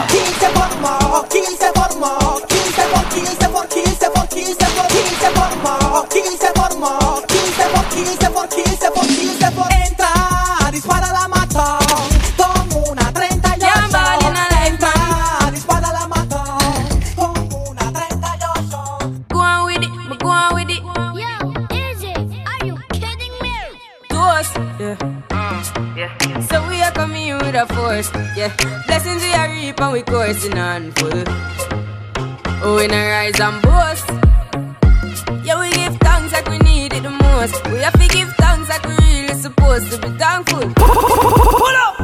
15 0.09 0.49
por 0.55 0.81
mo, 0.81 1.25
15 1.29 1.73
por 1.75 1.97
mo, 1.97 2.41
15 2.49 2.83
por 2.93 3.05
15 3.09 3.49
por 3.49 3.69
15 3.69 4.11
por 4.11 4.29
15 4.29 4.55
por 4.57 4.87
15 4.89 5.31
por 5.35 5.57
mo, 5.63 6.07
15 6.09 6.53
por 6.55 6.77
mo, 6.79 7.23
15 7.29 7.63
por 7.75 7.85
15 7.89 8.31
por 8.31 8.49
15 8.49 8.91
por 8.91 9.07
15 9.07 9.51
por 9.53 9.82
with 27.53 27.71
a 27.71 27.75
force, 27.75 28.11
yeah. 28.37 28.55
Blessings 28.87 29.23
we 29.23 29.33
are 29.33 29.51
reap 29.51 29.81
and 29.81 29.93
we 29.93 30.03
coursing 30.03 30.59
on 30.59 30.93
full. 30.93 31.25
Oh, 32.65 32.77
we 32.77 32.87
not 32.87 32.97
rise 32.97 33.41
and 33.41 33.61
boast. 33.63 34.09
Yeah, 35.45 35.61
we 35.61 35.71
give 35.73 35.97
thanks 35.99 36.33
like 36.33 36.49
we 36.49 36.59
need 36.59 36.93
it 36.93 37.03
the 37.03 37.11
most. 37.11 37.65
We 37.71 37.79
have 37.79 37.93
to 37.95 38.09
give 38.09 38.33
thanks 38.37 38.69
like 38.69 38.85
we 38.87 38.95
really 38.97 39.35
supposed 39.35 39.91
to 39.93 39.99
be 39.99 40.09
thankful. 40.19 40.73
Pull 40.75 41.77
up! 41.77 41.97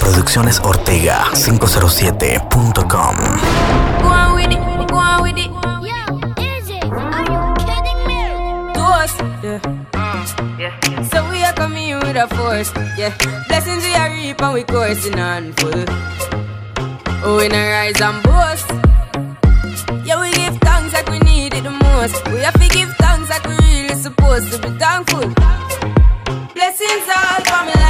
Producciones 0.00 0.60
Ortega 0.60 1.24
507.com. 1.34 3.83
force, 12.54 12.72
yeah. 12.96 13.14
Blessings 13.48 13.84
we 13.84 13.94
are 13.94 14.10
reap 14.10 14.40
and 14.42 14.54
we 14.54 14.62
coursing 14.64 15.18
on 15.18 15.52
full. 15.54 15.84
Oh, 17.26 17.36
we 17.38 17.48
not 17.48 17.66
rise 17.76 18.00
and 18.00 18.22
boast. 18.22 18.68
Yeah, 20.06 20.20
we 20.20 20.30
give 20.32 20.56
thanks 20.60 20.92
like 20.92 21.08
we 21.08 21.18
need 21.20 21.54
it 21.54 21.64
the 21.64 21.70
most. 21.70 22.16
We 22.28 22.38
have 22.40 22.54
to 22.54 22.68
give 22.68 22.90
thanks 22.96 23.30
like 23.30 23.44
we 23.46 23.56
really 23.56 23.94
supposed 23.94 24.52
to 24.52 24.58
be 24.58 24.70
thankful. 24.78 25.26
Blessings 26.54 27.08
all 27.16 27.40
for 27.48 27.62
my 27.68 27.83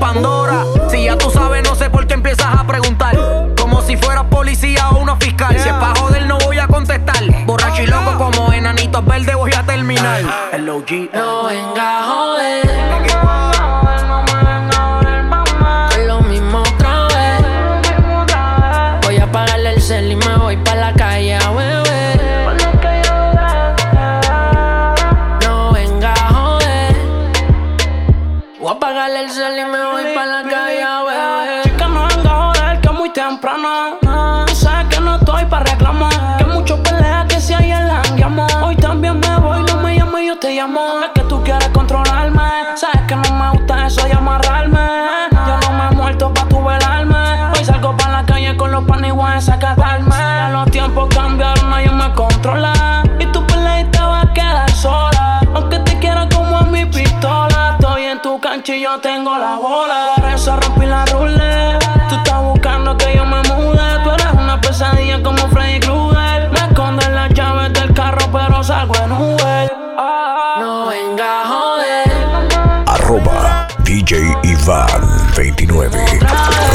Pandora. 0.00 0.64
Si 0.90 1.04
ya 1.04 1.16
tú 1.16 1.30
sabes, 1.30 1.62
no 1.62 1.74
sé 1.74 1.90
por 1.90 2.06
qué 2.06 2.14
empiezas 2.14 2.58
a 2.58 2.66
preguntar. 2.66 3.14
Como 3.56 3.82
si 3.82 3.96
fueras 3.98 4.24
policía 4.24 4.88
o 4.90 4.98
una 4.98 5.14
fiscal. 5.16 5.52
Si 5.58 5.68
es 5.68 5.74
pa' 5.74 5.94
joder, 5.94 6.26
no 6.26 6.38
voy 6.38 6.58
a 6.58 6.66
contestar. 6.66 7.22
Borracho 7.44 7.82
y 7.82 7.86
loco 7.86 8.16
como 8.16 8.52
enanitos 8.52 9.04
verdes 9.04 9.36
voy 9.36 9.52
a 9.52 9.62
terminar. 9.62 10.22
El 10.52 10.68
OG. 10.68 11.10
No 11.12 11.44
venga 11.44 12.00
a 12.00 12.04
joder 12.04 13.09
controlar. 52.40 53.08
Y 53.18 53.26
tu 53.26 53.46
peleita 53.46 54.06
va 54.06 54.20
a 54.22 54.32
quedar 54.32 54.70
sola. 54.70 55.40
Aunque 55.54 55.78
te 55.80 55.98
quiera 55.98 56.28
como 56.28 56.58
a 56.58 56.62
mi 56.62 56.84
pistola. 56.86 57.76
Estoy 57.78 58.04
en 58.04 58.22
tu 58.22 58.40
cancha 58.40 58.74
y 58.74 58.82
yo 58.82 58.98
tengo 59.00 59.36
la 59.36 59.56
bola. 59.56 60.12
Por 60.16 60.28
eso 60.30 60.56
rompí 60.56 60.86
la 60.86 61.04
ruleta. 61.06 62.06
Tú 62.08 62.14
estás 62.16 62.42
buscando 62.42 62.96
que 62.96 63.16
yo 63.16 63.24
me 63.24 63.42
mude. 63.42 64.00
Tú 64.04 64.10
eres 64.10 64.32
una 64.34 64.60
pesadilla 64.60 65.22
como 65.22 65.48
Freddy 65.48 65.80
Krueger. 65.80 66.50
Me 66.50 66.60
esconden 66.60 67.14
las 67.14 67.30
llaves 67.34 67.72
del 67.74 67.92
carro, 67.92 68.26
pero 68.32 68.64
salgo 68.64 68.94
en 68.96 69.12
Uber. 69.12 69.72
Ah. 69.98 70.56
No 70.60 70.86
venga 70.86 71.42
joder. 71.46 72.10
Arroba 72.86 73.68
DJ 73.84 74.34
Iván 74.44 75.32
29. 75.36 75.90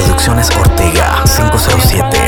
Producciones 0.05 0.49
Ortega 0.51 1.23
507.com. 1.25 2.24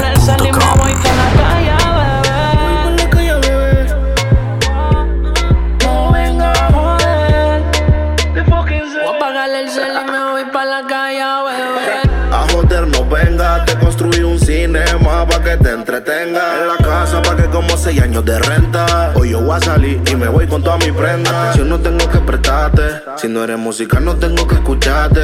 como 17.57 17.75
seis 17.75 17.99
años 17.99 18.23
de 18.23 18.37
renta. 18.37 19.13
Hoy 19.15 19.31
yo 19.31 19.41
voy 19.41 19.57
a 19.57 19.59
salir 19.59 19.99
y 20.05 20.15
me 20.15 20.27
voy 20.27 20.45
con 20.45 20.61
toda 20.61 20.77
mi 20.77 20.91
prenda. 20.91 21.53
Yo 21.55 21.65
no 21.65 21.79
tengo 21.79 22.07
que 22.07 22.19
prestarte, 22.19 22.83
si 23.15 23.27
no 23.27 23.43
eres 23.43 23.57
música 23.57 23.99
no 23.99 24.15
tengo 24.15 24.45
que 24.45 24.55
escucharte. 24.55 25.21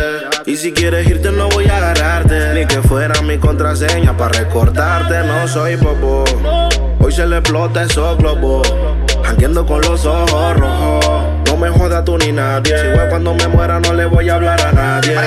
Y 0.47 0.57
si 0.57 0.73
quieres 0.73 1.07
irte 1.07 1.31
no 1.31 1.47
voy 1.49 1.67
a 1.67 1.77
agarrarte. 1.77 2.55
Ni 2.55 2.65
que 2.65 2.81
fuera 2.81 3.21
mi 3.21 3.37
contraseña 3.37 4.17
pa' 4.17 4.29
recordarte. 4.29 5.27
No 5.27 5.47
soy 5.47 5.75
bobo, 5.75 6.23
hoy 6.99 7.11
se 7.11 7.27
le 7.27 7.37
explota 7.37 7.83
esos 7.83 8.17
globos 8.17 8.73
Jangueando 9.23 9.63
con 9.67 9.81
los 9.81 10.03
ojos 10.03 10.57
rojos. 10.57 11.05
No 11.45 11.57
me 11.57 11.69
jodas 11.69 12.03
tú 12.03 12.17
ni 12.17 12.31
nadie. 12.31 12.75
Si 12.79 12.87
voy 12.97 13.09
cuando 13.09 13.35
me 13.35 13.47
muera 13.47 13.79
no 13.79 13.93
le 13.93 14.05
voy 14.05 14.27
a 14.29 14.35
hablar 14.35 14.59
a 14.59 14.71
nadie 14.71 15.17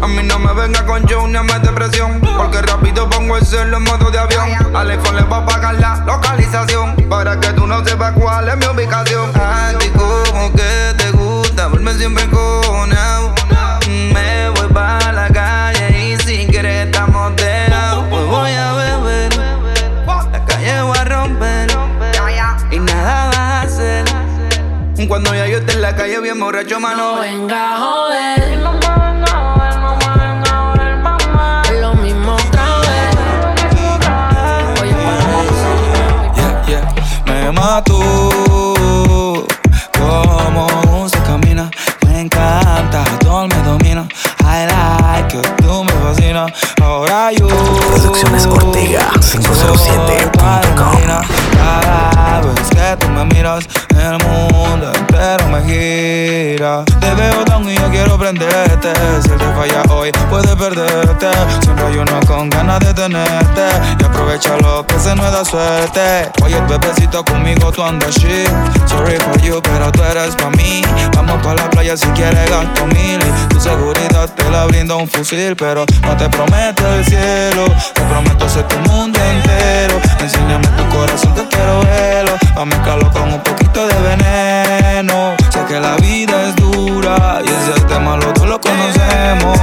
A 0.00 0.06
mí 0.06 0.22
no 0.22 0.38
me 0.38 0.52
venga 0.52 0.86
con 0.86 1.04
show 1.06 1.26
ni 1.26 1.38
me 1.40 1.58
depresión 1.58 2.20
Porque 2.36 2.62
rápido 2.62 3.10
pongo 3.10 3.36
el 3.36 3.44
celo 3.44 3.78
en 3.78 3.84
modo 3.84 4.10
de 4.10 4.18
avión. 4.18 4.48
Al 4.74 4.90
iPhone 4.90 5.16
le 5.16 5.22
voy 5.22 5.38
a 5.38 5.44
pagar 5.44 5.74
la 5.74 5.96
localización 6.06 6.94
Para 7.08 7.38
que 7.40 7.48
tú 7.48 7.66
no 7.66 7.84
sepas 7.84 8.12
cuál 8.12 8.48
es 8.48 8.56
mi 8.56 8.66
ubicación. 8.66 9.30
A 9.34 9.72
ti 9.78 9.88
como 9.90 10.52
que 10.52 10.94
te 10.96 11.10
gusta 11.10 11.68
verme 11.68 11.92
siempre 11.94 12.24
encojonado 12.24 13.34
Me 13.88 14.48
voy 14.50 14.68
para 14.72 15.12
la 15.12 15.28
calle 15.28 16.12
y 16.12 16.16
si 16.18 16.46
quieres 16.46 16.86
estamos 16.86 17.34
dejados 17.36 18.04
Pues 18.08 18.24
voy 18.26 18.52
a 18.52 18.72
beber 18.74 19.36
La 20.32 20.44
calle 20.44 20.82
voy 20.82 20.98
a 20.98 21.04
romper 21.04 21.68
Y 22.70 22.78
nada 22.78 23.26
vas 23.26 23.36
a 23.36 23.60
hacer. 23.62 24.04
Cuando 25.08 25.34
ya 25.34 25.46
yo 25.46 25.58
esté 25.58 25.72
en 25.72 25.82
la 25.82 25.96
calle 25.96 26.20
bien 26.20 26.38
borracho, 26.38 26.78
mano. 26.78 27.16
No 27.16 27.20
venga 27.20 27.78
joder. 27.78 29.07
Mató 37.70 37.98
como 39.92 41.06
se 41.06 41.18
camina. 41.18 41.70
Me 42.06 42.22
encanta, 42.22 43.04
todo 43.20 43.46
me 43.46 43.56
domina. 43.56 44.08
I 44.40 44.66
like 44.66 45.36
you, 45.36 45.42
tú 45.58 45.84
me 45.84 45.92
fascinas. 45.92 46.50
Ahora 46.80 47.30
yo. 47.30 47.46
Producciones 47.46 48.46
Ortega 48.46 49.10
507.com. 49.20 50.96
Cada 51.52 52.40
vez 52.40 52.70
que 52.70 52.96
tú 53.04 53.08
me 53.10 53.26
miras, 53.26 53.68
el 54.12 54.18
mundo 54.26 54.90
entero 54.94 55.48
me 55.48 55.62
gira. 55.64 56.84
Te 56.84 57.14
veo 57.14 57.44
down 57.44 57.68
y 57.68 57.74
yo 57.74 57.90
quiero 57.90 58.18
prenderte. 58.18 58.92
Si 59.22 59.28
te 59.28 59.44
falla 59.54 59.82
hoy, 59.90 60.10
puedes 60.30 60.54
perderte. 60.56 61.28
Siempre 61.62 61.86
hay 61.86 61.96
uno 61.98 62.20
con 62.26 62.48
ganas 62.50 62.80
de 62.80 62.94
tenerte. 62.94 63.66
Y 64.00 64.04
aprovecha 64.04 64.56
lo 64.58 64.86
que 64.86 64.98
se 64.98 65.14
nos 65.14 65.32
da 65.32 65.44
suerte. 65.44 66.30
Oye, 66.42 66.60
bebecito, 66.68 67.24
conmigo 67.24 67.70
tú 67.72 67.82
andas 67.82 68.14
shit. 68.16 68.48
Sorry 68.86 69.16
for 69.18 69.40
you, 69.40 69.60
pero 69.62 69.90
tú 69.92 70.02
eres 70.02 70.34
pa' 70.36 70.50
mí. 70.50 70.82
Vamos 71.14 71.42
pa' 71.42 71.54
la 71.54 71.68
playa 71.70 71.96
si 71.96 72.06
quieres 72.08 72.48
gasto 72.50 72.86
mil. 72.86 73.20
Tu 73.50 73.60
seguridad 73.60 74.32
te 74.34 74.50
la 74.50 74.66
brinda 74.66 74.96
un 74.96 75.08
fusil. 75.08 75.54
Pero 75.56 75.84
no 76.02 76.16
te 76.16 76.28
prometo 76.28 76.82
el 76.94 77.04
cielo. 77.04 77.66
Te 77.94 78.02
prometo 78.02 78.48
ser 78.48 78.66
tu 78.68 78.78
mundo 78.90 79.18
entero. 79.18 80.00
Enséñame 80.20 80.66
tu 80.68 80.96
corazón, 80.96 81.34
te 81.34 81.46
quiero 81.48 81.80
verlo. 81.80 82.32
Mezclarlo 82.68 83.10
con 83.12 83.32
un 83.32 83.40
poquito 83.40 83.86
de 83.86 83.97
veneno. 84.02 85.36
Sé 85.50 85.64
que 85.66 85.80
la 85.80 85.96
vida 85.96 86.48
es 86.48 86.56
dura 86.56 87.40
y 87.44 87.48
ese 87.48 87.80
tema 87.86 88.16
los 88.16 88.34
dos 88.34 88.46
lo 88.46 88.60
conocemos. 88.60 89.58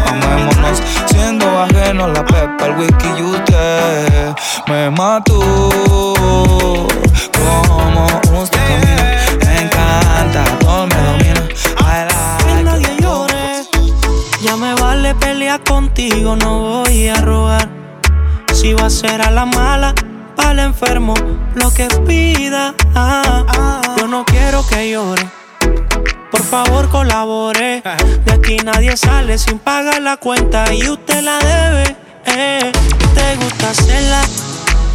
Sin 29.38 29.60
pagar 29.60 30.02
la 30.02 30.16
cuenta 30.16 30.74
y 30.74 30.88
usted 30.88 31.22
la 31.22 31.38
debe. 31.40 31.96
Eh. 32.26 32.72
Te 33.14 33.36
gusta 33.36 33.72
hacerla, 33.72 34.22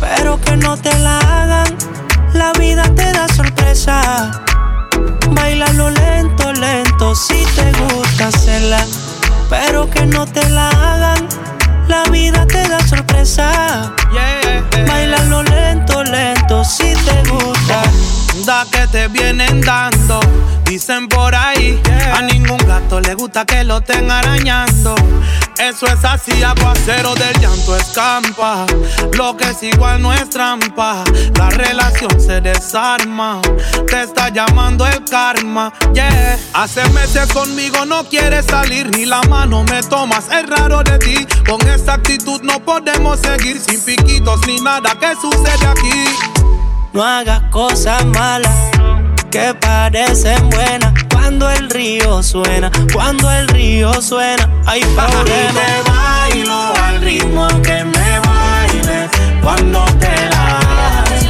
pero 0.00 0.40
que 0.40 0.56
no 0.56 0.76
te 0.78 0.96
la 1.00 1.18
hagan. 1.18 1.76
La 2.32 2.52
vida 2.52 2.84
te 2.94 3.12
da 3.12 3.28
sorpresa. 3.28 4.30
Bailalo 5.30 5.90
lento, 5.90 6.52
lento, 6.54 7.14
si 7.14 7.44
te 7.54 7.70
gusta 7.72 8.28
hacerla, 8.28 8.84
pero 9.50 9.90
que 9.90 10.06
no 10.06 10.26
te 10.26 10.48
la 10.48 10.68
hagan. 10.68 11.28
La 11.88 12.04
vida 12.04 12.46
te 12.46 12.66
da 12.66 12.80
sorpresa. 12.86 13.92
Bailalo 14.86 15.42
lento, 15.42 16.02
lento, 16.04 16.64
si 16.64 16.94
te 16.94 17.30
gusta. 17.30 17.59
Da 18.46 18.64
que 18.70 18.86
te 18.86 19.08
vienen 19.08 19.60
dando, 19.60 20.20
dicen 20.64 21.08
por 21.08 21.34
ahí. 21.34 21.80
A 22.14 22.22
ningún 22.22 22.58
gato 22.58 23.00
le 23.00 23.14
gusta 23.14 23.44
que 23.44 23.64
lo 23.64 23.78
estén 23.78 24.10
arañando. 24.10 24.94
Eso 25.58 25.86
es 25.86 26.04
así, 26.04 26.42
aguacero 26.42 27.14
del 27.14 27.38
llanto 27.38 27.76
escampa. 27.76 28.64
Lo 29.12 29.36
que 29.36 29.44
es 29.50 29.62
igual 29.62 30.00
no 30.00 30.12
es 30.12 30.30
trampa. 30.30 31.04
La 31.36 31.50
relación 31.50 32.18
se 32.18 32.40
desarma. 32.40 33.42
Te 33.86 34.04
está 34.04 34.30
llamando 34.30 34.86
el 34.86 35.04
karma. 35.04 35.70
Yeah. 35.92 36.38
Hace 36.54 36.88
meses 36.90 37.30
conmigo 37.32 37.84
no 37.84 38.04
quieres 38.04 38.46
salir, 38.46 38.90
ni 38.96 39.04
la 39.04 39.20
mano 39.22 39.64
me 39.64 39.82
tomas. 39.82 40.24
Es 40.32 40.48
raro 40.48 40.82
de 40.82 40.98
ti. 40.98 41.26
Con 41.46 41.60
esa 41.68 41.94
actitud 41.94 42.40
no 42.42 42.58
podemos 42.60 43.20
seguir 43.20 43.60
sin 43.60 43.80
piquitos 43.84 44.40
ni 44.46 44.60
nada 44.60 44.94
que 44.98 45.14
sucede 45.20 45.66
aquí. 45.66 46.39
No 46.92 47.04
hagas 47.04 47.40
cosas 47.50 48.04
malas 48.06 48.70
que 49.30 49.54
parecen 49.54 50.50
buenas. 50.50 50.92
Cuando 51.12 51.48
el 51.48 51.70
río 51.70 52.22
suena, 52.22 52.70
cuando 52.92 53.30
el 53.30 53.46
río 53.48 53.92
suena, 54.02 54.48
hay 54.66 54.80
problemas. 54.80 55.54
te 55.54 55.90
bailo 55.90 56.74
al 56.82 57.00
ritmo 57.00 57.46
que 57.62 57.84
me 57.84 58.20
baile 58.20 59.08
cuando 59.40 59.84
te 60.00 60.30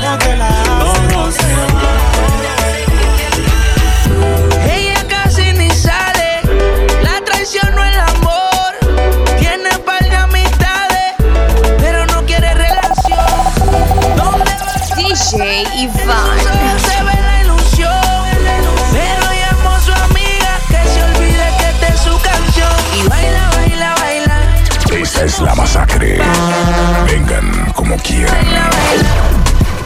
la 0.01 0.19
todo 0.19 0.70
baila, 23.09 23.95
baila. 24.01 24.41
Esta 24.93 25.25
es 25.25 25.41
la 25.41 25.55
masacre. 25.55 26.19
Vengan 27.07 27.73
como 27.75 27.97
quieran. 27.99 28.45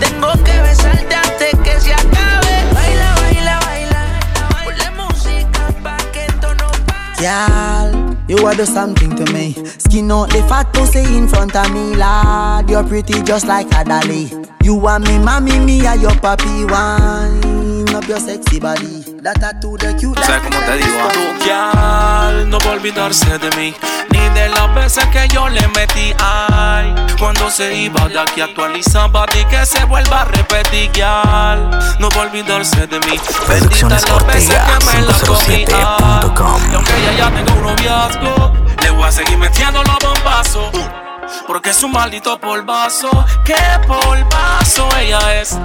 Tengo 0.01 0.33
que 0.45 0.61
besarte 0.63 1.15
antes 1.15 1.55
que 1.63 1.81
se 1.81 1.93
acabe. 1.93 2.65
Baila, 2.73 3.15
baila, 3.21 3.61
baila. 3.67 4.21
Ponle 4.65 4.91
música 4.93 5.69
pa' 5.83 5.99
que 6.13 6.25
esto 6.25 6.55
no 6.55 6.71
pare. 6.87 7.23
Yal, 7.23 8.17
You 8.29 8.47
are 8.47 8.57
the 8.57 8.65
something 8.65 9.15
to 9.17 9.31
me. 9.33 9.55
Skin 9.79 10.11
out 10.11 10.31
the 10.31 10.43
fat 10.49 10.73
pussy 10.73 11.05
in 11.05 11.29
front 11.29 11.55
of 11.55 11.71
me, 11.71 11.95
lad. 11.95 12.71
You're 12.71 12.85
pretty 12.85 13.23
just 13.23 13.47
like 13.47 13.71
a 13.75 13.85
dolly. 13.85 14.54
You 14.65 14.81
are 14.87 14.99
me, 14.99 15.19
mommy, 15.19 15.59
me 15.59 15.87
are 15.87 15.95
your 15.95 16.13
papi. 16.13 16.65
Wine 16.65 17.95
up 17.95 18.09
your 18.09 18.19
sexy 18.19 18.59
body. 18.59 19.05
That 19.21 19.37
tattoo, 19.37 19.77
the 19.77 19.93
cute. 19.93 20.19
¿Sabes 20.25 20.41
cómo 20.41 20.59
te 20.65 20.79
digo? 20.79 21.05
Tu 21.13 21.47
gal 21.47 22.49
no 22.49 22.59
va 22.61 22.71
a 22.71 22.73
olvidarse 22.73 23.37
de 23.37 23.51
mí, 23.59 23.75
ni 24.09 24.29
de 24.31 24.49
las 24.49 24.75
veces 24.75 25.05
que 25.09 25.29
yo 25.29 25.51
le 25.51 25.69
metí. 25.69 26.15
Ay, 26.19 26.95
cuando 27.19 27.51
se 27.51 27.75
iba 27.75 28.09
de 28.09 28.19
aquí 28.19 28.41
actualizaba 28.41 29.27
y 29.39 29.45
que 29.45 29.67
se 29.67 29.85
vuelva 29.85 30.23
a 30.23 30.25
repetir, 30.25 30.91
gal. 30.95 31.69
No 32.01 32.09
va 32.17 32.23
a 32.23 32.27
olvidarse 32.27 32.87
de 32.87 33.01
mí. 33.01 33.21
Bendita 33.47 33.89
las 33.91 34.27
veces 34.27 34.57
que 34.57 34.87
me 34.87 35.03
la 35.03 35.19
comí. 35.27 35.65
Ay, 35.75 36.71
y 36.71 36.75
aunque 36.75 36.93
ella 37.03 37.13
ya 37.19 37.31
tenga 37.31 37.53
un 37.53 37.63
noviazgo, 37.65 38.53
le 38.83 38.91
voy 38.93 39.05
a 39.05 39.13
seguir 39.13 39.37
metiendo 39.37 39.83
los 39.83 39.99
bombazos. 39.99 41.04
Porque 41.47 41.71
es 41.71 41.83
un 41.83 41.93
maldito 41.93 42.39
polvazo, 42.39 43.09
que 43.45 43.57
polvazo 43.87 44.89
ella 44.99 45.41
es. 45.41 45.59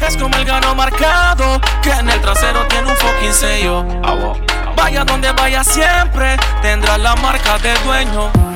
Es 0.00 0.16
como 0.16 0.36
el 0.36 0.44
gano 0.44 0.74
marcado 0.74 1.60
que 1.82 1.90
en 1.90 2.08
el 2.08 2.20
trasero 2.20 2.66
tiene 2.68 2.88
un 2.90 2.96
fucking 2.96 3.34
sello. 3.34 3.84
Vaya 4.76 5.04
donde 5.04 5.32
vaya 5.32 5.64
siempre 5.64 6.36
tendrá 6.62 6.96
la 6.98 7.16
marca 7.16 7.58
de 7.58 7.74
dueño. 7.84 8.47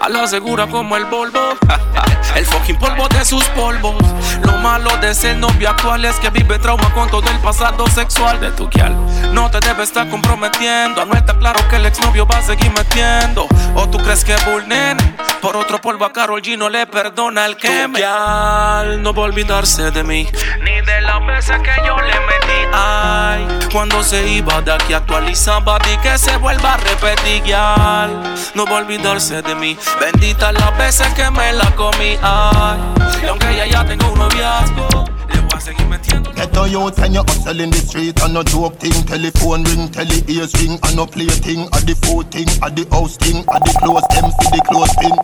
A 0.00 0.08
la 0.08 0.26
segura 0.26 0.66
como 0.66 0.96
el 0.96 1.04
Volvo. 1.06 1.56
El 2.34 2.44
fucking 2.44 2.76
polvo 2.76 3.08
de 3.08 3.24
sus 3.24 3.44
polvos. 3.46 3.96
Lo 4.42 4.52
malo 4.58 4.96
de 4.98 5.14
ser 5.14 5.36
novio 5.36 5.70
actual 5.70 6.04
es 6.04 6.16
que 6.20 6.30
vive 6.30 6.58
trauma 6.58 6.92
con 6.92 7.10
todo 7.10 7.28
el 7.30 7.38
pasado 7.38 7.86
sexual 7.88 8.38
de 8.38 8.50
tu 8.52 8.68
kial. 8.68 8.94
No 9.32 9.50
te 9.50 9.58
debe 9.60 9.82
estar 9.82 10.08
comprometiendo. 10.08 11.04
No 11.04 11.14
está 11.14 11.36
claro 11.38 11.58
que 11.68 11.76
el 11.76 11.86
exnovio 11.86 12.26
va 12.26 12.38
a 12.38 12.42
seguir 12.42 12.70
metiendo. 12.72 13.48
O 13.74 13.88
tú 13.88 13.98
crees 13.98 14.24
que 14.24 14.36
Bulnen 14.46 14.98
por 15.40 15.56
otro 15.56 15.80
polvo 15.80 16.04
a 16.04 16.12
Carol 16.12 16.42
G 16.42 16.56
no 16.56 16.68
le 16.68 16.86
perdona 16.86 17.46
el 17.46 17.56
que 17.56 17.88
me. 17.88 18.00
no 18.00 19.14
va 19.14 19.22
a 19.22 19.26
olvidarse 19.26 19.90
de 19.90 20.04
mí. 20.04 20.28
Ni 20.60 20.80
de 20.80 21.00
las 21.00 21.26
veces 21.26 21.58
que 21.60 21.86
yo 21.86 21.96
le 21.96 22.20
metí. 22.20 22.68
Ay, 22.72 23.48
cuando 23.72 24.02
se 24.02 24.28
iba 24.28 24.60
de 24.62 24.72
aquí 24.72 24.94
actualizaba 24.94 25.78
y 25.92 25.96
que 25.98 26.18
se 26.18 26.36
vuelva 26.36 26.74
a 26.74 26.76
repetir. 26.76 27.42
Yal. 27.44 28.34
No 28.54 28.64
va 28.64 28.72
a 28.72 28.80
olvidarse 28.80 29.42
de 29.42 29.54
mí. 29.54 29.78
Bendita 30.00 30.52
las 30.52 30.76
veces 30.78 31.08
que 31.14 31.30
me 31.30 31.52
la 31.52 31.74
comí. 31.74 32.16
Ay, 32.22 32.78
y 33.22 33.26
aunque 33.26 33.50
ella 33.50 33.66
ya 33.66 33.84
tengo 33.84 34.12
un 34.12 34.18
noviazgo, 34.18 35.04
le 35.32 35.40
voy 35.40 35.50
a 35.54 35.60
seguir 35.60 35.86
metiendo. 35.86 36.32
Get 36.34 36.56
a 36.56 36.68
youth 36.68 36.98
and 37.00 37.14
you 37.14 37.22
hustle 37.22 37.60
in 37.60 37.70
the 37.70 37.78
street 37.78 38.20
and 38.22 38.34
no 38.34 38.42
joke 38.42 38.78
thing. 38.78 39.04
Telephone 39.04 39.64
ring, 39.64 39.88
tele 39.90 40.22
ears 40.28 40.52
ring 40.60 40.78
and 40.82 40.96
no 40.96 41.06
play 41.06 41.26
thing. 41.26 41.68
At 41.72 41.86
the 41.86 41.94
food 42.02 42.30
thing, 42.30 42.48
at 42.62 42.76
the 42.76 42.86
house 42.90 43.16
thing, 43.16 43.44
at 43.48 43.64
the 43.64 43.72
clothes 43.78 44.06
them 44.10 44.30
for 44.30 44.50
the 44.54 44.60
clothes 44.68 44.94
thing. 45.00 45.16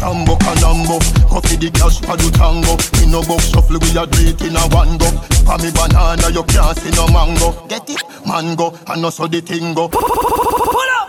Tambo 0.00 0.36
Calambo, 0.36 0.98
coffee 1.28 1.56
the 1.56 1.70
cash 1.70 2.00
for 2.00 2.16
the 2.16 2.30
tango. 2.32 2.76
Me 3.00 3.06
no 3.10 3.22
box 3.22 3.48
shuffle, 3.50 3.78
we 3.78 3.90
a 3.96 4.06
do 4.06 4.18
it 4.28 4.40
in 4.42 4.56
a 4.56 4.62
one 4.74 4.96
go. 4.98 5.10
For 5.44 5.58
me 5.58 5.70
banana, 5.72 6.30
you 6.30 6.44
can't 6.44 6.78
see 6.78 6.90
no 6.96 7.06
mango. 7.08 7.52
Get 7.68 7.90
it? 7.90 8.02
Mango, 8.26 8.72
and 8.86 9.02
no 9.02 9.10
so 9.10 9.26
the 9.26 9.40
thing 9.40 9.74
go. 9.74 9.90
Yo, 9.92 10.00
see 10.00 11.05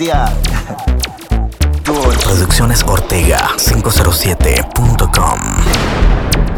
ya. 0.00 0.24
Producciones 1.84 2.82
Ortega 2.84 3.50
507.com 3.56 5.40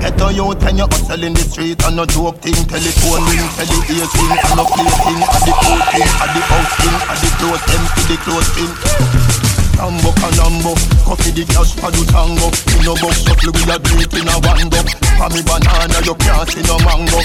Get 0.01 0.21
a 0.21 0.33
youth 0.33 0.63
and 0.67 0.79
you 0.79 0.85
hustle 0.85 1.25
in 1.25 1.35
the 1.35 1.41
street 1.41 1.83
and 1.85 1.97
no 1.97 2.07
joke 2.07 2.39
thing. 2.39 2.55
Telephone 2.55 3.23
ring, 3.29 3.49
tele 3.55 3.79
ears 3.91 4.15
ring 4.15 4.39
and 4.39 4.57
no 4.57 4.65
play 4.65 4.87
thing. 4.87 5.23
At 5.23 5.43
the 5.43 5.53
food 5.59 5.83
thing, 5.91 6.11
at 6.23 6.31
the 6.35 6.41
house 6.41 6.73
thing, 6.79 6.97
at 7.11 7.19
the 7.21 7.29
clothes 7.39 7.65
them 7.67 7.83
for 7.95 8.05
the 8.09 8.17
clothes 8.25 8.49
thing. 8.55 9.60
Tambo 9.81 10.13
Calambo, 10.13 10.77
coffee 11.09 11.33
the 11.33 11.45
cash 11.49 11.73
for 11.73 11.89
the 11.89 12.05
tango. 12.13 12.53
Me 12.77 12.85
no 12.85 12.93
box 13.01 13.25
shuffle, 13.25 13.49
we 13.49 13.65
a 13.65 13.81
do 13.81 13.97
in 14.13 14.29
a 14.29 14.37
one 14.45 14.69
go. 14.69 14.81
For 15.17 15.29
me 15.33 15.41
banana, 15.41 15.99
you 16.05 16.15
can't 16.21 16.45
see 16.53 16.61
no 16.69 16.77
mango. 16.85 17.25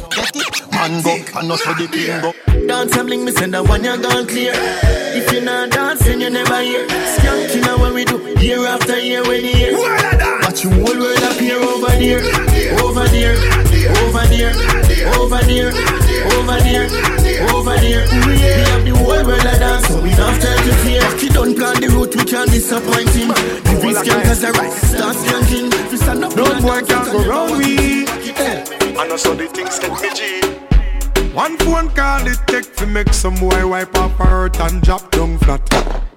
Mango, 0.72 1.14
and 1.36 1.48
no 1.52 1.56
so 1.60 1.76
the 1.76 1.84
thing 1.92 2.16
go. 2.24 2.32
Dance 2.66 2.96
and 2.96 3.08
bling, 3.12 3.26
me 3.26 3.34
send 3.34 3.54
that 3.56 3.68
one 3.68 3.84
you 3.84 4.00
gone 4.00 4.26
clear. 4.26 4.56
If 4.56 5.34
you 5.34 5.42
not 5.42 5.72
dancing, 5.72 6.22
you 6.22 6.30
never 6.30 6.62
hear. 6.64 6.88
Skanking 6.88 7.60
now 7.60 7.76
what 7.78 7.94
we 7.94 8.06
do, 8.06 8.24
year 8.40 8.66
after 8.66 9.00
year 9.04 9.22
when 9.28 9.44
you 9.44 9.52
hear. 9.52 9.76
Watch 10.40 10.64
you 10.64 10.72
whole 10.72 10.96
world 10.96 11.24
appear 11.28 11.60
over 11.60 11.92
there, 12.00 12.24
over 12.80 13.04
there, 13.12 13.36
over 13.88 14.26
there, 14.28 14.52
over 15.18 15.42
there, 15.46 15.70
over 16.36 16.60
there, 16.62 16.86
over 17.54 17.76
there. 17.78 18.04
We 18.28 18.40
have 18.40 18.86
the 18.86 18.94
whole 18.96 19.26
world 19.26 19.46
a 19.46 19.60
dance, 19.60 19.88
so 19.88 20.02
we 20.02 20.10
don't 20.12 20.34
have 20.34 20.42
time 20.42 20.62
to 20.66 20.74
fear. 20.84 21.04
He 21.20 21.30
don't 21.30 21.56
plan 21.56 21.82
the 21.82 21.88
route, 21.90 22.16
we 22.16 22.24
can't 22.26 22.50
disappoint 22.52 23.10
him. 23.10 23.32
If 23.32 23.84
we 23.84 23.94
skank 23.94 24.24
cause 24.26 24.42
the 24.42 24.52
right, 24.52 24.72
start 24.72 25.16
skanking. 25.16 25.68
If 25.74 25.92
we 25.92 25.98
stand 25.98 26.24
up, 26.24 26.36
No 26.36 26.46
boy 26.62 26.82
can 26.82 27.06
go 27.12 27.28
round 27.28 27.58
we. 27.58 28.06
I 28.98 29.08
know 29.08 29.18
so 29.18 29.34
the 29.36 29.48
things 29.48 29.80
get 29.80 29.92
me 30.02 30.10
G. 30.16 30.42
One 31.34 31.58
phone 31.58 31.90
call 31.90 32.26
it 32.28 32.40
take 32.48 32.76
to 32.78 32.86
make 32.88 33.14
some 33.14 33.36
boy 33.36 33.68
wipe 33.68 33.96
off 33.98 34.18
her 34.18 34.26
hurt 34.26 34.60
and 34.62 34.82
drop 34.82 35.12
down 35.12 35.38
flat. 35.40 35.68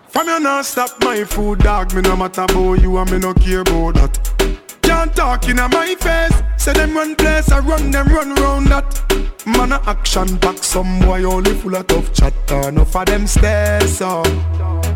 From 0.09 0.29
you 0.29 0.41
not 0.41 0.65
stop 0.65 0.91
my 1.01 1.25
food 1.25 1.59
dog, 1.59 1.93
me 1.93 2.03
no 2.03 2.17
matter 2.17 2.43
about 2.43 2.81
you 2.81 2.97
and 2.99 3.11
me 3.11 3.19
no 3.19 3.35
care 3.35 3.61
about 3.61 3.95
that. 3.95 4.58
Can't 4.99 5.15
talk 5.15 5.49
in 5.49 5.59
my 5.59 5.95
face, 6.01 6.43
say 6.57 6.73
them 6.73 6.93
run 6.93 7.15
place, 7.15 7.53
I 7.53 7.61
run 7.61 7.93
them 7.93 8.09
run 8.09 8.35
round 8.35 8.67
that. 8.67 9.01
Man 9.47 9.71
a 9.71 9.81
action 9.87 10.37
back, 10.39 10.59
some 10.65 10.99
boy 10.99 11.23
only 11.23 11.55
full 11.55 11.77
of 11.77 11.87
tough 11.87 12.13
chatter. 12.13 12.69
Enough 12.69 12.97
of 12.97 13.07
them 13.07 13.29
stairs 13.29 14.01
up, 14.01 14.27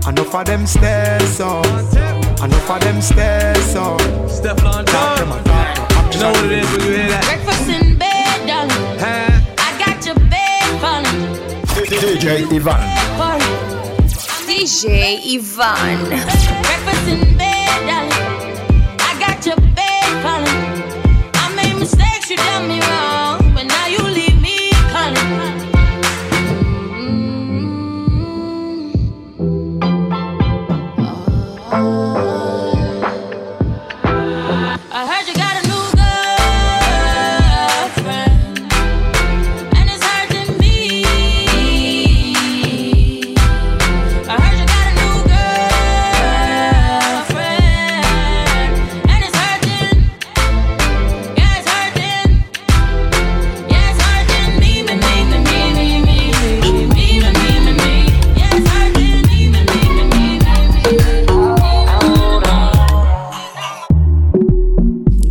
enough 0.09 0.35
of 0.35 0.45
them 0.45 0.67
stairs 0.67 1.39
up, 1.39 1.65
enough 2.43 2.69
of 2.69 2.81
them 2.81 3.01
stairs 3.01 3.77
up. 3.77 4.01
Step 4.29 4.65
on 4.65 4.85
Talk 4.87 5.19
to 5.19 5.27
my 5.27 5.41
doctor, 5.45 6.19
You 6.19 6.25
know 6.25 6.33
what 6.33 6.45
it 6.47 6.53
is 6.53 6.71
when 6.73 6.81
you 6.81 6.93
hear 6.95 7.09
that? 7.09 7.25
Breakfast 7.25 7.69
in 7.71 7.97
bed, 7.97 8.47
darling. 8.49 8.99
I 9.57 9.71
got 9.79 10.05
your 10.05 10.17
bed 10.29 10.81
falling. 10.83 11.23
DJ 11.87 12.43
Ivan. 12.53 12.83
DJ 14.49 15.37
Ivan. 15.37 16.09
Breakfast 16.09 17.07
in 17.07 17.39
bed, 17.39 17.87
darling. 17.87 18.12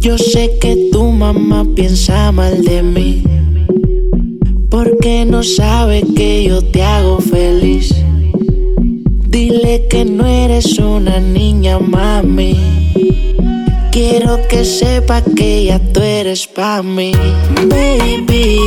Yo 0.02 0.18
sé 0.18 0.58
que 0.60 0.90
tu 0.92 1.12
mamá 1.12 1.64
piensa 1.76 2.32
mal 2.32 2.64
de 2.64 2.82
mí. 2.82 3.24
Porque 4.72 5.26
no 5.26 5.44
sabe 5.44 6.02
que 6.16 6.44
yo 6.44 6.64
te 6.64 6.82
hago 6.82 7.20
feliz. 7.20 7.94
Dile 9.28 9.86
que 9.92 10.04
no 10.04 10.26
eres 10.26 10.80
una 10.80 11.20
niña, 11.20 11.78
mami. 11.78 12.58
Quiero 13.92 14.40
que 14.50 14.66
sepa 14.66 15.22
que 15.22 15.66
ya 15.66 15.78
tú 15.94 16.02
eres 16.02 16.48
pa' 16.48 16.82
mí. 16.82 17.12
Baby, 17.70 18.58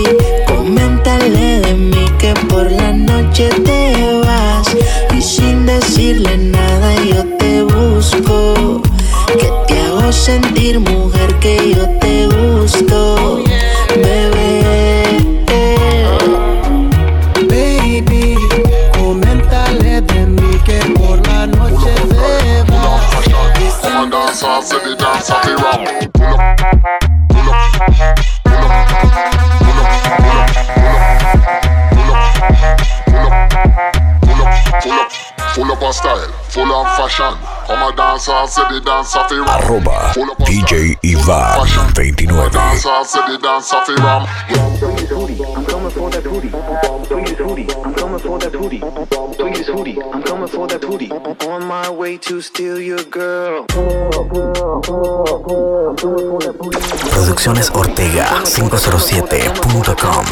coméntale 0.47 1.61
de 1.63 1.75
mí 1.75 2.05
que 2.21 2.33
por 2.49 2.71
la 2.71 2.93
noche 2.93 3.49
te 3.65 4.21
vas. 4.25 4.69
Y 5.19 5.21
sin 5.21 5.67
decirle 5.67 6.39
nada 6.39 6.95
yo 7.05 7.25
te 7.39 7.44
hago 10.05 10.13
sentir, 10.13 10.79
mujer, 10.81 11.35
que 11.41 11.75
yo 11.75 11.89
te 11.99 12.27
gusto, 12.27 13.43
bebé. 13.89 15.19
Baby, 17.49 18.37
coméntale 18.99 20.03
de 20.03 20.61
que 20.65 20.79
por 20.93 21.27
la 21.27 21.47
noche 21.47 21.95
se 23.81 23.89
danza, 24.11 24.63
se 24.63 24.77
me 24.77 24.95
danza, 24.97 25.41
me 25.47 25.55
Arroba 39.47 40.13
DJ 40.47 40.97
Iván 41.03 41.67
29. 41.95 42.51
On 51.47 51.65
my 51.67 51.89
way 51.91 52.19
to 52.19 52.41
steal 52.41 52.81
your 52.81 53.03
girl. 53.11 53.67
Producciones 57.11 57.71
Ortega 57.71 58.43
507.com. 58.45 60.25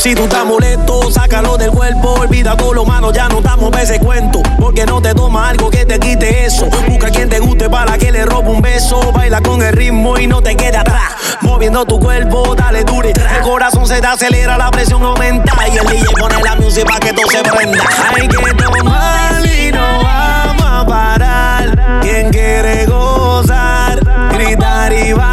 Si 0.00 0.14
tú 0.14 0.22
estás 0.22 0.46
molesto, 0.46 1.10
sácalo 1.10 1.58
del 1.58 1.70
cuerpo. 1.72 2.14
Olvida 2.14 2.56
todo 2.56 2.72
lo 2.72 2.86
malo, 2.86 3.12
ya 3.12 3.28
no 3.28 3.42
damos 3.42 3.70
para 3.70 3.82
ese 3.82 3.98
cuento. 4.00 4.40
Porque 4.58 4.86
no 4.86 5.02
te 5.02 5.14
toma 5.14 5.50
algo 5.50 5.68
que 5.68 5.84
te 5.84 5.98
quite 5.98 6.46
eso. 6.46 6.70
Busca 6.88 7.08
a 7.08 7.10
quien 7.10 7.28
te 7.28 7.38
guste 7.38 7.68
para 7.68 7.98
que 7.98 8.10
le 8.10 8.24
robe 8.24 8.48
un 8.48 8.62
beso. 8.62 9.12
Baila 9.12 9.42
con 9.42 9.60
el 9.60 9.74
ritmo 9.74 10.18
y 10.18 10.26
no 10.26 10.40
te 10.40 10.56
quede 10.56 10.78
atrás. 10.78 11.12
Moviendo 11.42 11.84
tu 11.84 12.00
cuerpo, 12.00 12.54
dale 12.56 12.82
dure. 12.84 13.10
El 13.10 13.42
corazón 13.42 13.86
se 13.86 14.00
te 14.00 14.06
acelera, 14.06 14.56
la 14.56 14.70
presión 14.70 15.02
aumenta. 15.02 15.52
Y 15.70 15.76
el 15.76 15.86
DJ 15.86 16.06
pone 16.18 16.42
la 16.42 16.54
música 16.54 16.86
para 16.86 17.00
que 17.00 17.12
todo 17.12 17.30
se 17.30 17.42
prenda. 17.42 17.84
Hay 18.16 18.26
que 18.26 18.54
tomar 18.54 19.46
y 19.46 19.70
no 19.70 20.02
vamos 20.02 20.64
a 20.66 20.86
parar. 20.86 22.00
Quien 22.00 22.30
quiere 22.30 22.86
gozar, 22.86 24.00
gritar 24.32 24.94
y 24.94 25.12
bailar. 25.12 25.29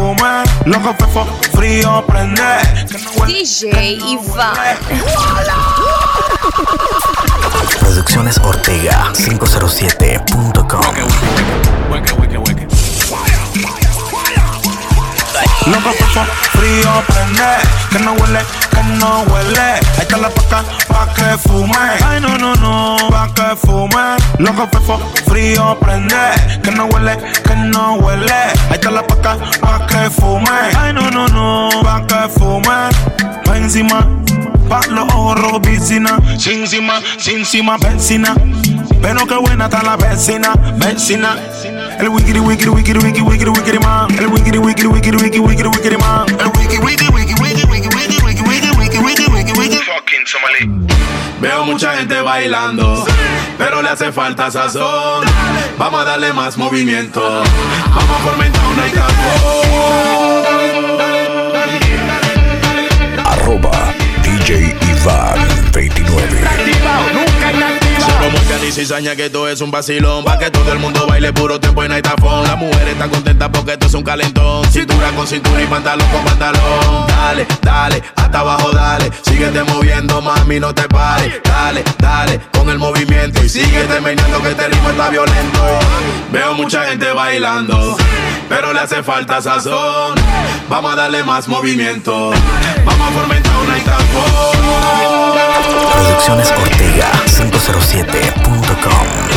fume. 0.00 0.32
Loco 0.66 0.94
fefo, 0.98 1.22
frío 1.52 2.04
prende, 2.06 2.42
que 2.90 2.98
no. 2.98 3.10
DJ 3.26 3.98
Iván. 4.06 4.54
Producciones 7.80 8.38
Ortega 8.38 9.12
507.com. 9.14 10.80
Loco 15.66 15.90
fefo, 15.92 16.24
frío 16.52 17.02
prende, 17.06 17.42
que 17.90 17.98
no 18.00 18.12
huele, 18.14 18.40
que 18.70 18.82
no 18.82 19.20
huele. 19.22 19.60
Ahí 19.60 19.80
está 20.00 20.16
la 20.16 20.30
paca, 20.30 20.64
pa' 20.88 21.12
que 21.14 21.36
fume. 21.38 21.76
Ay, 22.04 22.20
no, 22.20 22.36
no, 22.38 22.54
no, 22.56 22.96
pa' 23.10 23.28
que 23.34 23.54
fume. 23.56 24.16
Loco 24.38 24.66
fefo, 24.72 24.98
frío 25.28 25.78
prende, 25.78 26.16
que 26.62 26.70
no 26.70 26.86
huele, 26.86 27.16
que 27.44 27.49
no 27.70 27.94
huele. 27.94 28.32
Ahí 28.32 28.72
está 28.74 28.90
la 28.90 29.06
paca, 29.06 29.38
pa' 29.60 29.86
que 29.86 30.10
fume. 30.10 30.48
Ay, 30.78 30.92
no, 30.92 31.10
no, 31.10 31.26
no, 31.28 31.68
pa' 31.82 32.06
que 32.06 32.28
fume. 32.28 32.90
Pa' 33.44 33.56
encima, 33.56 34.06
pa' 34.68 34.86
los 34.88 35.08
ojos 35.14 35.40
rojos, 35.40 35.60
piscina. 35.60 36.18
Sin 36.38 36.62
encima, 36.62 37.00
sin 37.18 37.38
encima, 37.38 37.76
vecina. 37.78 38.34
Pero 39.02 39.26
qué 39.26 39.34
buena 39.36 39.64
está 39.64 39.82
la 39.82 39.96
vecina, 39.96 40.52
vecina. 40.76 41.36
El 41.98 42.08
wikiri 42.08 42.40
wikiri 42.40 42.70
wikiri 42.70 42.98
wikiri 42.98 43.22
wikiri 43.22 43.50
wikiri 43.50 43.78
man. 43.78 44.10
El 44.18 44.26
wikiri 44.28 44.58
wikiri 44.58 44.88
wikiri 44.88 45.16
wikiri 45.16 45.40
wikiri 45.40 45.68
wikiri 45.68 45.96
man. 45.98 46.26
El 46.28 46.46
wiki 46.58 46.78
wiki 46.78 47.04
wiki 47.08 47.34
wiki 47.34 47.34
wiki 47.34 47.34
wiki 47.34 47.39
Veo 51.40 51.64
mucha 51.64 51.96
gente 51.96 52.20
bailando, 52.20 53.06
pero 53.56 53.80
le 53.80 53.88
hace 53.88 54.12
falta 54.12 54.50
sazón. 54.50 55.24
Vamos 55.78 56.02
a 56.02 56.04
darle 56.04 56.32
más 56.34 56.58
movimiento. 56.58 57.20
Vamos 57.22 58.16
a 58.16 58.30
fomentar 58.30 58.62
una 58.66 58.84
Arroba 63.24 63.94
DJ 64.22 64.76
Iván 64.90 65.38
29. 65.72 67.29
Muestra 68.30 68.58
y 68.66 68.72
cizaña 68.72 69.16
que 69.16 69.26
esto 69.26 69.48
es 69.48 69.60
un 69.60 69.70
vacilón. 69.70 70.24
Pa' 70.24 70.38
que 70.38 70.50
todo 70.50 70.72
el 70.72 70.78
mundo 70.78 71.06
baile 71.06 71.32
puro 71.32 71.58
tiempo 71.58 71.82
en 71.82 71.92
Aitafón. 71.92 72.44
La 72.44 72.56
mujer 72.56 72.88
está 72.88 73.08
contenta 73.08 73.50
porque 73.50 73.72
esto 73.72 73.86
es 73.86 73.94
un 73.94 74.02
calentón. 74.02 74.64
Cintura 74.70 75.10
con 75.12 75.26
cintura 75.26 75.62
y 75.62 75.66
pantalón 75.66 76.08
con 76.08 76.24
pantalón. 76.24 77.06
Dale, 77.08 77.46
dale, 77.62 78.02
hasta 78.16 78.40
abajo 78.40 78.70
dale. 78.72 79.10
Síguete 79.22 79.62
moviendo 79.64 80.20
mami, 80.20 80.60
no 80.60 80.74
te 80.74 80.88
pares. 80.88 81.40
Dale, 81.42 81.82
dale, 81.98 82.40
con 82.52 82.68
el 82.70 82.78
movimiento. 82.78 83.42
Y 83.44 83.48
síguete 83.48 84.00
meneando 84.00 84.40
que 84.42 84.50
este 84.50 84.68
ritmo 84.68 84.90
está 84.90 85.10
violento. 85.10 85.60
Veo 86.32 86.54
mucha 86.54 86.84
gente 86.86 87.12
bailando 87.12 87.96
Pero 88.48 88.72
le 88.72 88.80
hace 88.80 89.02
falta 89.02 89.42
sazón. 89.42 90.14
Vamos 90.68 90.92
a 90.92 90.96
darle 90.96 91.24
más 91.24 91.48
movimiento. 91.48 92.30
Vamos 92.84 93.08
a 93.08 93.20
fomentar 93.20 93.56
una 93.56 93.74
Aitafón. 93.74 94.90
Producciones 95.92 96.50
Ortega 96.52 97.10
507.com. 97.26 98.19
É 98.20 98.30
DJ.com 98.32 99.29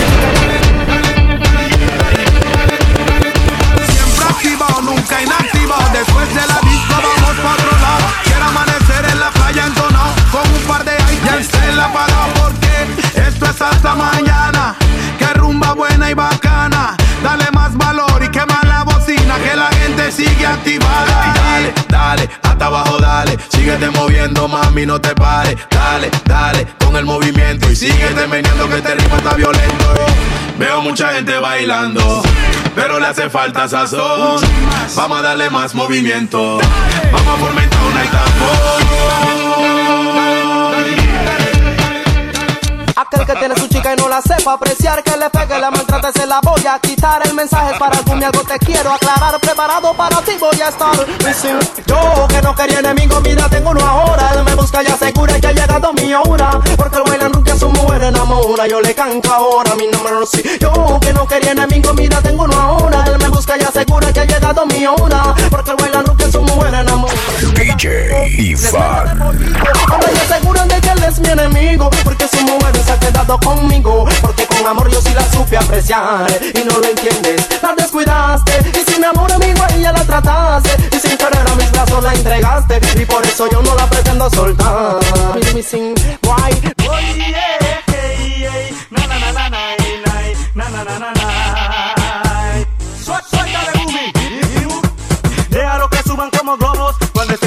sigue 20.14 20.46
activada. 20.46 21.34
Dale, 21.34 21.74
dale, 21.90 22.30
hasta 22.44 22.66
abajo 22.66 22.98
dale. 23.00 23.38
Síguete 23.50 23.90
moviendo, 23.90 24.48
mami, 24.48 24.86
no 24.86 25.02
te 25.02 25.14
pares. 25.16 25.56
Dale, 25.70 26.10
dale, 26.26 26.68
con 26.84 26.96
el 26.96 27.06
movimiento 27.06 27.70
y 27.72 27.76
síguete 27.76 28.28
meneando 28.28 28.70
que 28.70 28.78
este 28.78 28.96
ritmo 28.96 29.18
está 29.18 29.34
violento. 29.34 29.94
Veo 30.58 30.82
mucha 30.82 31.14
gente 31.14 31.38
bailando, 31.40 32.22
pero 32.76 33.00
le 33.00 33.08
hace 33.08 33.30
falta 33.30 33.68
sazón. 33.68 34.42
Vamos 34.96 35.20
a 35.20 35.22
darle 35.22 35.50
más 35.50 35.74
movimiento. 35.74 36.60
Vamos 37.12 37.34
a 37.34 37.46
fomentar 37.46 37.80
una 37.84 38.04
Aquel 42.96 43.26
que 43.26 43.34
y 43.94 44.02
no 44.02 44.10
la 44.10 44.22
sepa 44.22 44.54
apreciar, 44.54 45.04
que 45.04 45.18
le 45.18 45.30
pegue, 45.30 45.60
la 45.60 45.72
maltrate, 45.72 46.12
se 46.20 46.26
la 46.26 46.40
voy 46.42 46.66
a 46.68 46.80
quitar. 46.80 47.26
El 47.28 47.34
mensaje 47.34 47.74
es 47.74 47.80
para 47.80 47.98
tú, 48.00 48.14
mi 48.16 48.24
algo 48.24 48.42
te 48.42 48.58
quiero 48.60 48.92
aclarar. 48.92 49.40
Preparado 49.40 49.94
para 49.94 50.18
ti 50.22 50.34
voy 50.40 50.60
a 50.62 50.70
estar. 50.70 50.96
Yo 51.86 52.28
que 52.28 52.42
no 52.42 52.56
quería 52.56 52.80
enemigo, 52.80 53.20
mira, 53.22 53.50
tengo 53.50 53.72
uno 53.72 53.86
ahora. 53.86 54.32
Él 54.36 54.44
me 54.44 54.56
busca 54.56 54.84
y 54.84 54.88
asegura 54.88 55.40
que 55.40 55.48
ha 55.48 55.52
llegado 55.52 55.94
mi 55.94 56.14
hora. 56.14 56.60
Porque 56.78 56.98
el 56.98 57.04
bailan 57.04 57.43
mujer 57.94 58.04
enamora. 58.10 58.68
Yo 58.68 58.82
le 58.82 58.94
canto 58.94 59.32
ahora, 59.34 59.76
mi 59.76 59.88
nombre 59.88 60.14
no 60.14 60.26
sé. 60.26 60.44
Yo 60.60 61.00
que 61.00 61.14
no 61.14 61.28
quería 61.28 61.52
enemigo, 61.52 61.94
mira, 61.94 62.22
tengo 62.22 62.44
uno 62.44 62.60
ahora. 62.60 63.04
Él 63.08 63.18
me 63.20 63.30
busca 63.30 63.56
y 63.58 63.64
asegura 63.64 64.12
que 64.12 64.22
ha 64.22 64.26
llegado 64.26 64.66
mi 64.66 64.86
hora. 64.86 65.36
Porque 65.50 65.72
el 65.72 66.04
nunca 66.06 66.26
a 66.26 66.32
su 66.32 66.42
mujer 66.42 66.74
enamora. 66.74 67.14
DJ 67.56 68.28
Iván. 68.40 69.22
Ahora 69.22 70.10
y 70.14 70.18
aseguran 70.18 70.68
de 70.68 70.82
que 70.82 70.90
él 70.90 71.04
es 71.04 71.20
mi 71.20 71.28
enemigo 71.30 71.90
Porque 72.04 72.28
su 72.28 72.42
mujer 72.44 72.76
se 72.84 72.92
ha 72.92 73.00
quedado 73.00 73.38
conmigo 73.40 74.06
Porque 74.22 74.46
con 74.48 74.66
amor 74.66 74.90
yo 74.90 75.02
sí 75.02 75.14
la 75.14 75.24
supe 75.32 75.58
apreciar 75.58 76.26
Y 76.56 76.64
no 76.64 76.78
lo 76.80 76.88
entiendes, 76.88 77.48
la 77.62 77.74
descuidaste 77.76 78.54
Y 78.74 78.92
sin 78.92 79.04
amor 79.06 79.32
amigo 79.32 79.62
a 79.64 79.74
ella 79.76 79.92
la 79.92 80.04
trataste 80.04 80.70
Y 80.96 81.00
sin 81.00 81.18
querer 81.18 81.46
a 81.48 81.56
mis 81.56 81.72
brazos 81.72 82.04
la 82.04 82.14
entregaste 82.14 82.80
Y 83.00 83.06
por 83.06 83.26
eso 83.26 83.48
yo 83.52 83.62
no 83.62 83.76
la 83.76 83.88
pretendo 83.88 84.30
soltar 84.30 84.98
Mi- 85.36 85.54
mi 85.54 85.64
sin 85.64 85.94
guay 86.24 86.54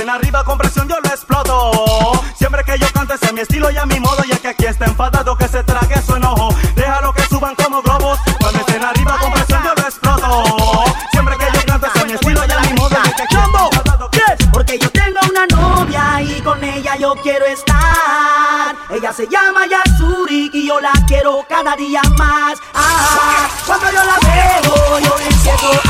Estén 0.06 0.20
arriba 0.20 0.44
con 0.44 0.56
presión 0.56 0.86
yo 0.86 0.94
lo 1.02 1.08
exploto. 1.08 2.22
Siempre 2.38 2.62
que 2.62 2.78
yo 2.78 2.86
cante 2.92 3.18
sea 3.18 3.32
mi 3.32 3.40
estilo 3.40 3.72
y 3.72 3.76
a 3.76 3.84
mi 3.86 3.98
modo. 3.98 4.22
Ya 4.22 4.38
que 4.38 4.48
aquí 4.48 4.64
está 4.64 4.84
enfadado 4.84 5.36
que 5.36 5.48
se 5.48 5.64
trague 5.64 6.00
su 6.00 6.14
enojo. 6.14 6.54
Déjalo 6.76 7.12
que 7.12 7.22
suban 7.22 7.56
como 7.56 7.82
globos. 7.82 8.16
Cuando 8.38 8.60
estén 8.60 8.84
arriba 8.84 9.18
con 9.18 9.32
presión 9.32 9.64
yo 9.64 9.74
lo 9.74 9.82
exploto. 9.82 10.84
Siempre 11.10 11.36
que 11.36 11.46
yo 11.46 11.66
cante 11.66 11.88
sea 11.92 12.04
mi 12.04 12.12
estilo 12.12 12.40
y 12.46 12.52
a 12.52 12.60
mi 12.60 12.72
modo. 12.74 12.90
Ya 12.90 13.16
que 13.16 13.22
aquí 13.24 13.34
está 13.34 14.10
que 14.12 14.46
Porque 14.52 14.78
yo 14.78 14.90
tengo 14.92 15.18
una 15.28 15.44
novia 15.48 16.22
y 16.22 16.40
con 16.40 16.62
ella 16.62 16.94
yo 16.96 17.16
quiero 17.16 17.44
estar. 17.46 18.76
Ella 18.90 19.12
se 19.12 19.26
llama 19.26 19.66
Yasuri 19.66 20.50
y 20.52 20.68
yo 20.68 20.80
la 20.80 20.92
quiero 21.08 21.44
cada 21.48 21.74
día 21.74 22.02
más. 22.16 22.60
Ah, 22.74 23.48
cuando 23.66 23.90
yo 23.90 24.04
la 24.04 24.18
veo, 24.22 24.98
yo 25.00 25.16
empiezo 25.18 25.85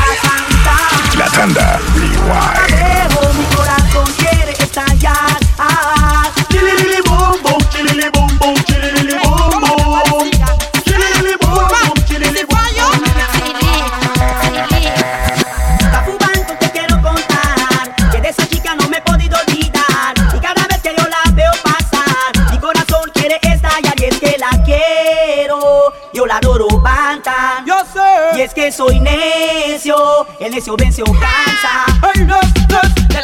es 28.47 28.53
que 28.53 28.71
soy 28.71 28.99
necio 29.01 30.25
el 30.39 30.51
necio 30.51 30.77
venció 30.77 31.03
cansa 31.05 31.85
del 32.13 33.23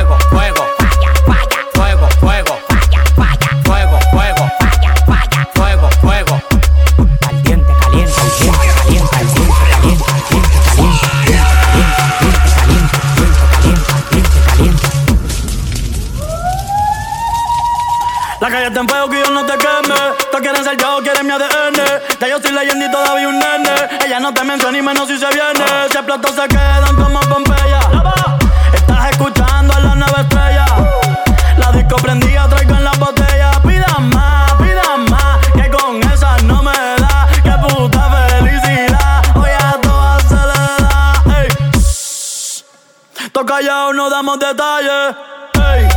damos 44.11 44.37
detalles. 44.39 45.15
Hey. 45.53 45.87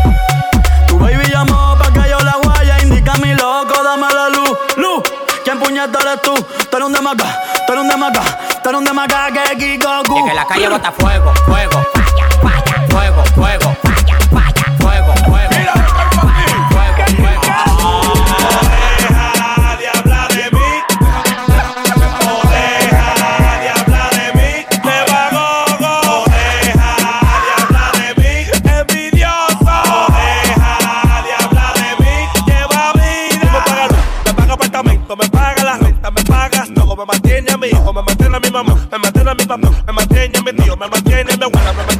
Tu 0.86 0.98
baby 0.98 1.26
llamó 1.30 1.76
pa' 1.76 1.92
que 1.92 2.08
yo 2.08 2.18
la 2.20 2.36
guaya. 2.42 2.80
Indica 2.80 3.12
a 3.12 3.16
mi 3.18 3.34
loco, 3.34 3.82
dame 3.82 4.06
la 4.14 4.28
luz, 4.28 4.50
luz. 4.76 5.02
¿Quién 5.42 5.58
puñeta 5.58 5.98
tú? 6.22 6.34
Tú 6.34 6.76
eres 6.76 6.86
un 6.86 6.92
demacá, 6.92 7.26
tú 7.66 7.72
eres 7.72 7.82
un 7.82 7.88
demacá, 7.88 8.22
tú 8.62 8.70
un 8.70 8.84
que 8.84 9.56
Kiko. 9.58 10.02
Y 10.16 10.28
que 10.28 10.34
la 10.34 10.46
calle 10.46 10.68
bota 10.68 10.92
fuego, 10.92 11.34
fuego, 11.46 11.84
falla, 11.92 12.28
falla. 12.40 12.73
me 39.56 39.92
mantiene 39.92 40.42
metido, 40.42 40.76
me 40.76 40.88
mantiene, 40.88 41.36
me 41.36 41.46
guarda, 41.46 41.72
me 41.72 41.78
mantiene. 41.78 41.93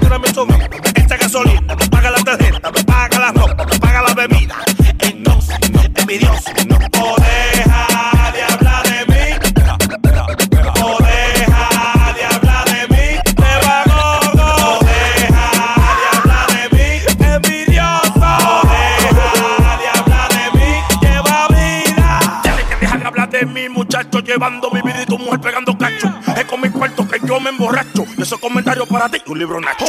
Esos 28.24 28.40
comentarios 28.40 28.88
para 28.88 29.06
ti, 29.10 29.18
un 29.26 29.38
libro 29.38 29.60
nacho. 29.60 29.84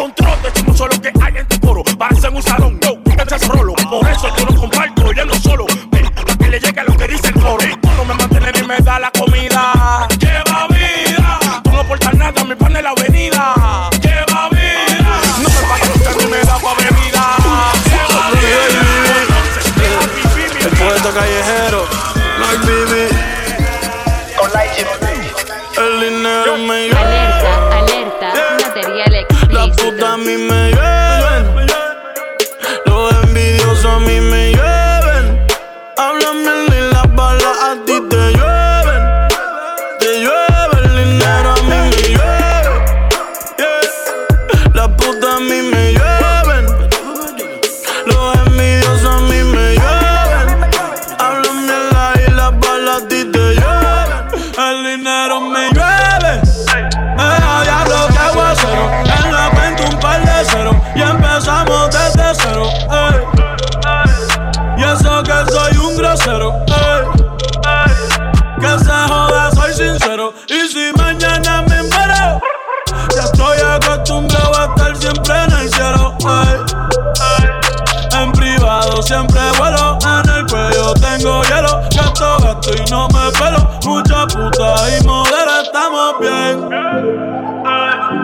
Y 84.58 85.04
modelo, 85.06 85.62
estamos 85.64 86.18
bien. 86.22 86.70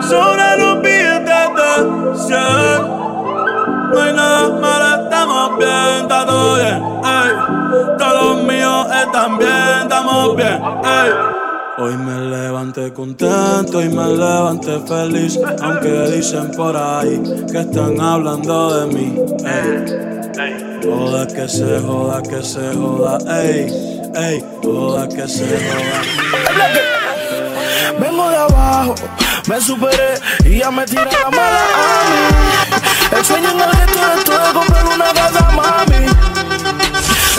Sobre 0.02 0.58
los 0.60 0.82
billetes 0.82 1.50
de 1.58 1.74
100. 2.16 2.38
No 3.92 4.02
hay 4.02 4.14
nada 4.14 4.50
malo, 4.62 5.04
estamos 5.04 5.58
bien, 5.58 6.02
está 6.04 6.26
todo 6.26 6.56
bien. 6.56 6.80
Todos 7.98 8.24
los 8.24 8.44
míos 8.44 8.88
están 9.04 9.38
bien, 9.40 9.82
estamos 9.82 10.36
bien. 10.38 10.62
Hoy 11.78 11.98
me 11.98 12.22
levanté 12.22 12.94
contento 12.94 13.82
y 13.82 13.90
me 13.90 14.08
levanté 14.08 14.80
feliz, 14.88 15.38
aunque 15.62 16.12
dicen 16.12 16.52
por 16.52 16.78
ahí 16.78 17.22
que 17.52 17.60
están 17.60 18.00
hablando 18.00 18.80
de 18.80 18.96
mí. 18.96 19.22
Ey. 19.46 20.12
Que 21.36 21.48
se 21.48 21.80
joda, 21.82 22.22
que 22.24 22.42
se 22.42 22.74
joda, 22.74 23.18
ey, 23.44 24.01
ey, 24.16 24.44
joda 24.64 25.08
que 25.08 25.28
se. 25.28 25.46
Vengo 28.00 28.30
de 28.30 28.38
abajo, 28.38 28.96
me 29.48 29.62
superé 29.62 30.20
y 30.46 30.60
ya 30.60 30.72
me 30.72 30.86
tiré 30.86 31.06
la 31.06 31.30
mala 31.30 31.60
a 31.60 32.10
mí. 32.10 33.18
El 33.18 33.26
sueño 33.26 33.50
en 33.52 33.60
el 33.60 34.20
estoy 34.20 34.48
de 34.48 34.54
comprar 34.54 34.86
una 34.86 35.14
casa, 35.14 35.52
mami. 35.52 36.08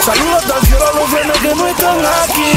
Saludos 0.05 0.51
al 0.51 0.67
cielo 0.67 0.85
a 0.89 0.99
los 0.99 1.11
frenes 1.11 1.39
que 1.39 1.55
no 1.55 1.67
están 1.67 1.99
aquí. 1.99 2.53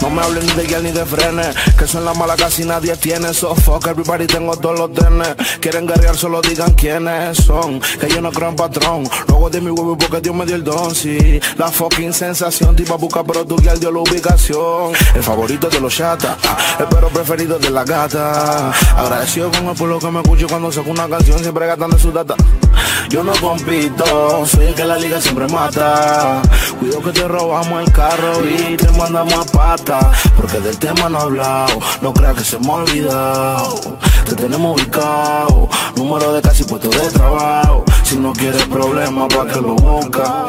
No 0.00 0.10
me 0.10 0.20
hablen 0.20 0.46
ni 0.46 0.52
de 0.52 0.66
guiar 0.66 0.82
ni 0.82 0.92
de 0.92 1.04
frenes, 1.04 1.56
que 1.78 1.86
son 1.86 2.04
las 2.04 2.16
malas 2.16 2.36
casi 2.36 2.64
nadie 2.64 2.96
tiene. 2.96 3.32
So 3.32 3.54
fuck 3.54 3.86
everybody, 3.86 4.26
tengo 4.26 4.56
todos 4.56 4.78
los 4.78 4.92
tenes. 4.92 5.34
Quieren 5.60 5.86
guerrear, 5.86 6.16
solo 6.16 6.40
digan 6.42 6.72
quiénes 6.74 7.38
son. 7.38 7.80
Que 7.80 8.08
yo 8.08 8.20
no 8.20 8.30
creo 8.30 8.50
en 8.50 8.56
patrón. 8.56 9.08
Luego 9.28 9.50
de 9.50 9.60
mi 9.60 9.70
huevo 9.70 9.96
porque 9.96 10.20
Dios 10.20 10.34
me 10.34 10.44
dio 10.44 10.56
el 10.56 10.64
don, 10.64 10.94
sí. 10.94 11.40
La 11.56 11.68
fucking 11.68 12.12
sensación, 12.12 12.76
tipo 12.76 12.98
busca, 12.98 13.24
pero 13.24 13.46
tu 13.46 13.56
guiar 13.56 13.78
dio 13.78 13.90
la 13.90 14.00
ubicación. 14.00 14.92
El 15.14 15.22
favorito 15.22 15.68
de 15.68 15.80
los 15.80 15.94
chatas, 15.94 16.36
el 16.78 16.86
perro 16.86 17.08
preferido 17.08 17.58
de 17.58 17.70
la 17.70 17.84
gata. 17.84 18.72
Agradecido 18.96 19.50
con 19.50 19.66
el 19.68 19.74
pueblo 19.74 19.98
que 19.98 20.10
me 20.10 20.20
escuche 20.20 20.46
cuando 20.46 20.70
saco 20.70 20.90
una 20.90 21.08
canción, 21.08 21.38
siempre 21.38 21.66
gastan 21.66 21.90
de 21.90 21.98
su 21.98 22.12
data. 22.12 22.34
Yo 23.08 23.22
no 23.22 23.32
compito, 23.32 24.46
soy 24.46 24.66
el 24.66 24.74
que 24.74 24.84
la 24.84 24.98
liga 24.98 25.20
siempre 25.20 25.46
mata. 25.48 26.42
Cuido 26.84 27.00
que 27.00 27.12
te 27.12 27.26
robamos 27.26 27.82
el 27.82 27.90
carro 27.92 28.46
y 28.46 28.76
te 28.76 28.90
mandamos 28.90 29.32
a 29.32 29.44
pata. 29.44 30.12
Porque 30.36 30.60
del 30.60 30.78
tema 30.78 31.08
no 31.08 31.18
he 31.18 31.22
hablado, 31.22 31.78
no 32.02 32.12
creas 32.12 32.34
que 32.34 32.44
se 32.44 32.58
me 32.58 32.68
ha 32.68 32.74
olvidado. 32.74 33.80
Te 34.26 34.34
tenemos 34.34 34.78
ubicado, 34.78 35.66
número 35.96 36.34
de 36.34 36.42
casi 36.42 36.62
puesto 36.64 36.90
de 36.90 37.08
trabajo. 37.08 37.86
Si 38.02 38.18
no 38.18 38.34
quieres 38.34 38.64
problemas, 38.64 39.34
pa' 39.34 39.46
que 39.46 39.62
lo 39.62 39.76
busca. 39.76 40.44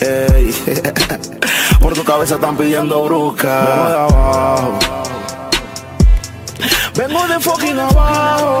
Ey, 0.00 0.54
por 1.78 1.92
tu 1.92 2.04
cabeza 2.04 2.36
están 2.36 2.56
pidiendo 2.56 3.04
brusca. 3.04 3.66
Vengo 3.66 3.88
de 3.88 3.98
abajo, 3.98 4.78
vengo 6.94 7.28
de 7.28 7.40
fucking 7.40 7.78
abajo. 7.80 8.60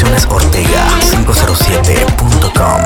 Producciones 0.00 0.24
Ortega 0.30 0.86
507.com. 1.12 2.80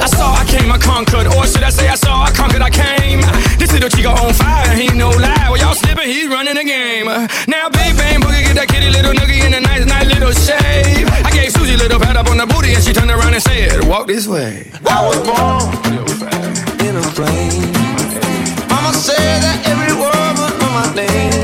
I 0.00 0.06
saw, 0.06 0.32
I 0.32 0.44
came, 0.46 0.70
I 0.70 0.78
conquered, 0.78 1.26
or 1.26 1.44
should 1.44 1.64
I 1.64 1.70
say 1.70 1.88
I 1.88 1.96
saw, 1.96 2.22
I 2.22 2.30
conquered, 2.30 2.62
I 2.62 2.70
came. 2.70 3.20
This 3.58 3.72
little 3.72 3.88
chico 3.88 4.10
on 4.10 4.32
fire, 4.32 4.76
he 4.76 4.86
no 4.96 5.10
lie. 5.10 5.48
Well, 5.50 5.56
y'all 5.58 5.74
slipping, 5.74 6.08
he 6.08 6.28
running 6.28 6.54
the 6.54 6.62
game. 6.62 7.06
Now, 7.48 7.68
big 7.68 7.96
bang 7.96 8.20
boogie, 8.20 8.44
get 8.46 8.54
that 8.54 8.68
kitty 8.68 8.90
little 8.90 9.12
noogie 9.12 9.44
in 9.44 9.54
a 9.54 9.60
nice, 9.60 9.84
nice 9.86 10.06
little 10.06 10.30
shave. 10.30 11.10
I 11.26 11.30
gave 11.32 11.50
Susie 11.50 11.74
a 11.74 11.78
little 11.78 11.98
pat 11.98 12.16
up 12.16 12.28
on 12.30 12.36
the 12.38 12.46
booty, 12.46 12.72
and 12.74 12.84
she 12.84 12.92
turned 12.92 13.10
around 13.10 13.34
and 13.34 13.42
said, 13.42 13.82
"Walk 13.88 14.06
this 14.06 14.28
way." 14.28 14.70
I 14.86 15.02
was 15.02 15.18
born 15.26 15.66
in 16.86 16.94
a 16.94 17.02
plane. 17.10 17.74
Mama 18.70 18.94
said 18.94 19.42
that 19.42 19.66
every 19.66 19.94
word 19.98 20.34
was 20.38 20.54
on 20.62 20.72
my 20.78 20.86
name. 20.94 21.35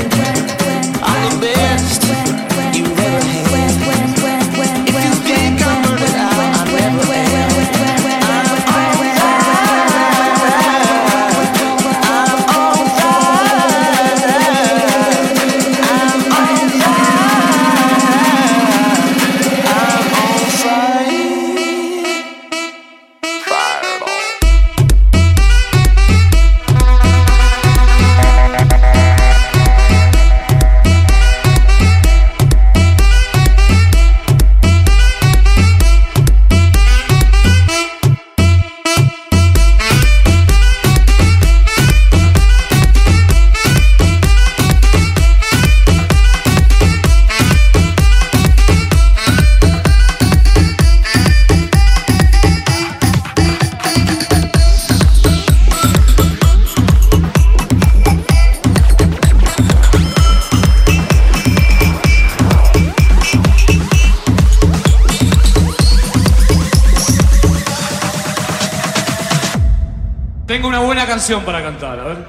Canción 71.22 71.44
para 71.44 71.62
cantar, 71.62 72.00
a 72.00 72.04
ver. 72.04 72.26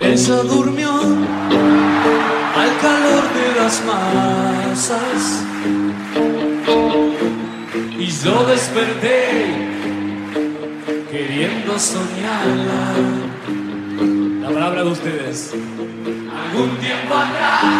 Ella 0.00 0.42
durmió 0.42 0.90
al 0.90 2.78
calor 2.82 3.22
de 3.38 3.54
las 3.56 3.84
masas 3.84 5.44
y 7.96 8.06
yo 8.06 8.46
desperté 8.46 9.54
queriendo 11.08 11.78
soñarla. 11.78 12.94
La 14.40 14.48
palabra 14.48 14.82
de 14.82 14.90
ustedes. 14.90 15.54
Algún 15.54 16.76
tiempo 16.78 17.14
atrás 17.14 17.74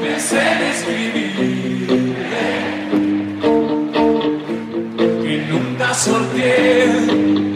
pensé 0.00 0.40
en 0.40 0.62
escribir 0.62 2.16
que 5.22 5.46
nunca 5.46 5.92
sorteé 5.92 7.55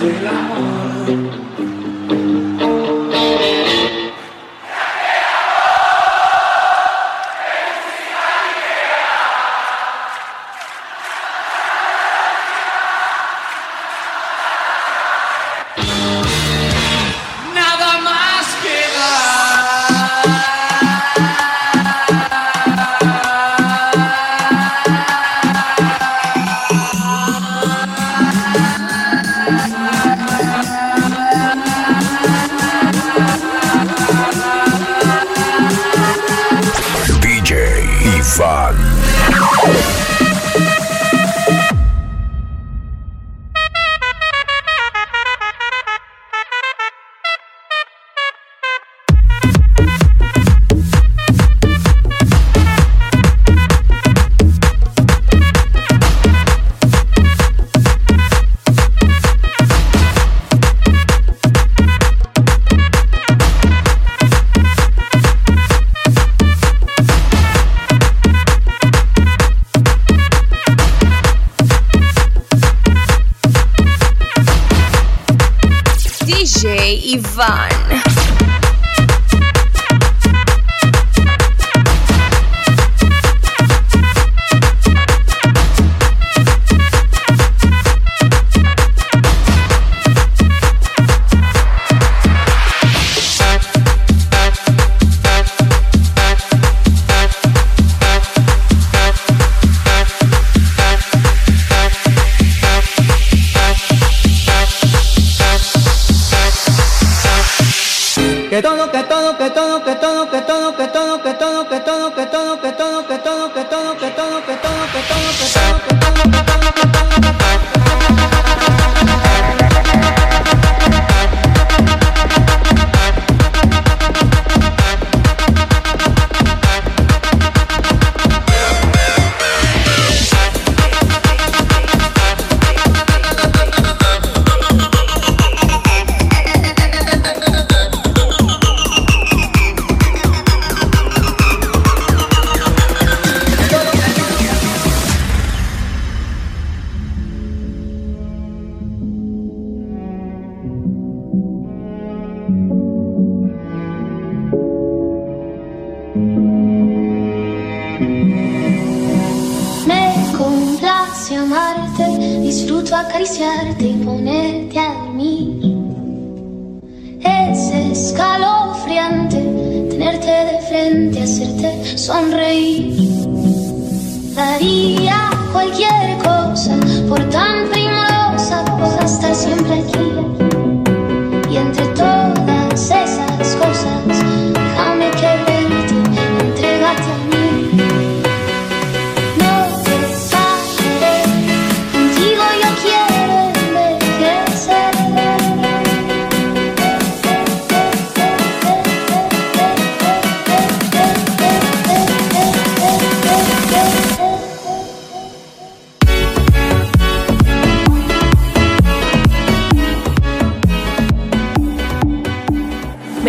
so 0.00 0.06
long. 0.08 1.29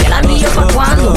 ¿Y 0.00 0.06
el 0.06 0.12
anillo 0.12 0.48
pa' 0.50 0.66
cuándo? 0.72 1.14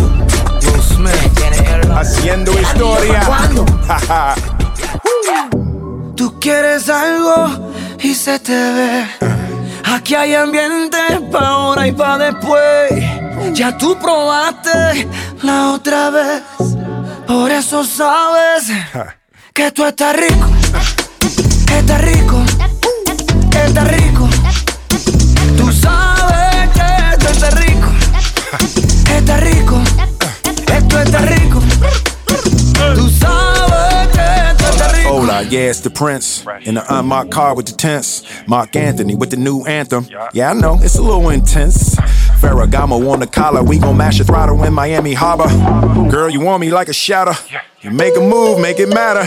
Haciendo 1.96 2.60
historia. 2.60 3.22
Tú 6.16 6.40
quieres 6.40 6.90
algo 6.90 7.72
y 8.00 8.14
se 8.16 8.40
te 8.40 8.54
ve. 8.54 9.06
Aquí 9.84 10.16
hay 10.16 10.34
ambiente 10.36 10.98
pa' 11.32 11.48
ahora 11.48 11.88
y 11.88 11.92
pa' 11.92 12.18
después. 12.18 12.92
Ya 13.54 13.78
tú 13.78 13.98
probaste 14.00 15.08
la 15.44 15.72
otra 15.72 16.10
vez. 16.10 16.42
Por 17.28 17.52
eso 17.52 17.84
sabes 17.84 18.72
que 19.54 19.72
tú 19.72 19.86
estás 19.86 20.16
rico. 20.16 20.48
Que 21.68 21.84
te 21.84 21.98
yeah, 35.50 35.70
it's 35.70 35.82
the 35.82 35.90
Prince. 35.90 36.46
In 36.64 36.76
the 36.76 36.86
unmarked 36.98 37.34
uh, 37.34 37.36
car 37.36 37.56
with 37.56 37.68
the 37.68 37.74
tents. 37.74 38.24
Mark 38.48 38.76
Anthony 38.76 39.16
with 39.16 39.32
the 39.32 39.38
new 39.38 39.64
anthem. 39.66 40.08
Yeah, 40.34 40.52
I 40.52 40.54
know, 40.54 40.80
it's 40.82 40.98
a 40.98 41.02
little 41.02 41.30
intense. 41.30 41.96
Ferragamo 42.40 43.12
on 43.12 43.20
the 43.20 43.28
collar, 43.28 43.64
we 43.64 43.80
gon' 43.80 43.98
mash 43.98 44.18
your 44.18 44.26
throttle 44.26 44.64
in 44.64 44.74
Miami 44.74 45.14
Harbor. 45.14 45.50
Girl, 46.10 46.30
you 46.30 46.42
want 46.42 46.62
me 46.62 46.72
like 46.72 46.90
a 46.90 46.94
shadow. 46.94 47.34
You 47.82 47.92
make 47.92 48.16
a 48.18 48.22
move, 48.22 48.60
make 48.60 48.80
it 48.80 48.90
matter. 48.90 49.26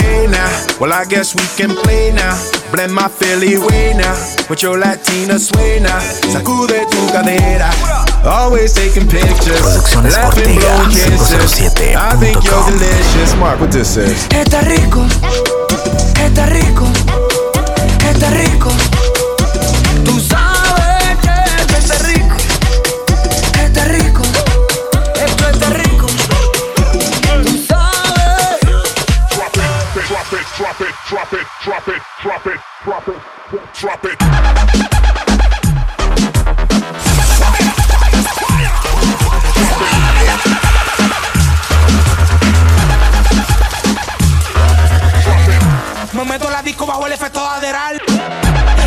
Hey 0.00 0.26
now, 0.26 0.76
well, 0.80 0.92
I 0.92 1.04
guess 1.04 1.34
we 1.34 1.46
can 1.56 1.74
play 1.76 2.12
now. 2.12 2.34
Blend 2.72 2.94
my 2.94 3.08
Philly 3.08 3.56
way 3.58 3.94
now. 3.96 4.14
With 4.50 4.62
your 4.62 4.78
Latina 4.78 5.38
sway 5.38 5.78
now. 5.80 6.00
Sacude 6.00 6.90
tu 6.90 6.98
cadera. 7.12 8.11
Always 8.24 8.72
taking 8.72 9.08
pictures. 9.08 9.60
Producciones 9.60 10.12
Laughing, 10.12 10.54
Ortega, 10.54 10.76
blowing 10.76 10.90
kisses. 10.90 11.60
I 11.96 12.14
think 12.16 12.44
you're 12.44 12.66
delicious. 12.70 13.34
Mark, 13.36 13.60
what 13.60 13.72
this 13.72 13.96
is. 13.96 14.28
Está 14.28 14.60
rico, 14.60 15.04
está 16.20 16.46
rico, 16.46 16.86
está 18.08 18.30
rico. 18.30 19.01
Disco 46.62 46.86
bajo 46.86 47.06
el 47.06 47.12
efecto 47.12 47.40
de 47.40 47.46
Aderal. 47.46 48.00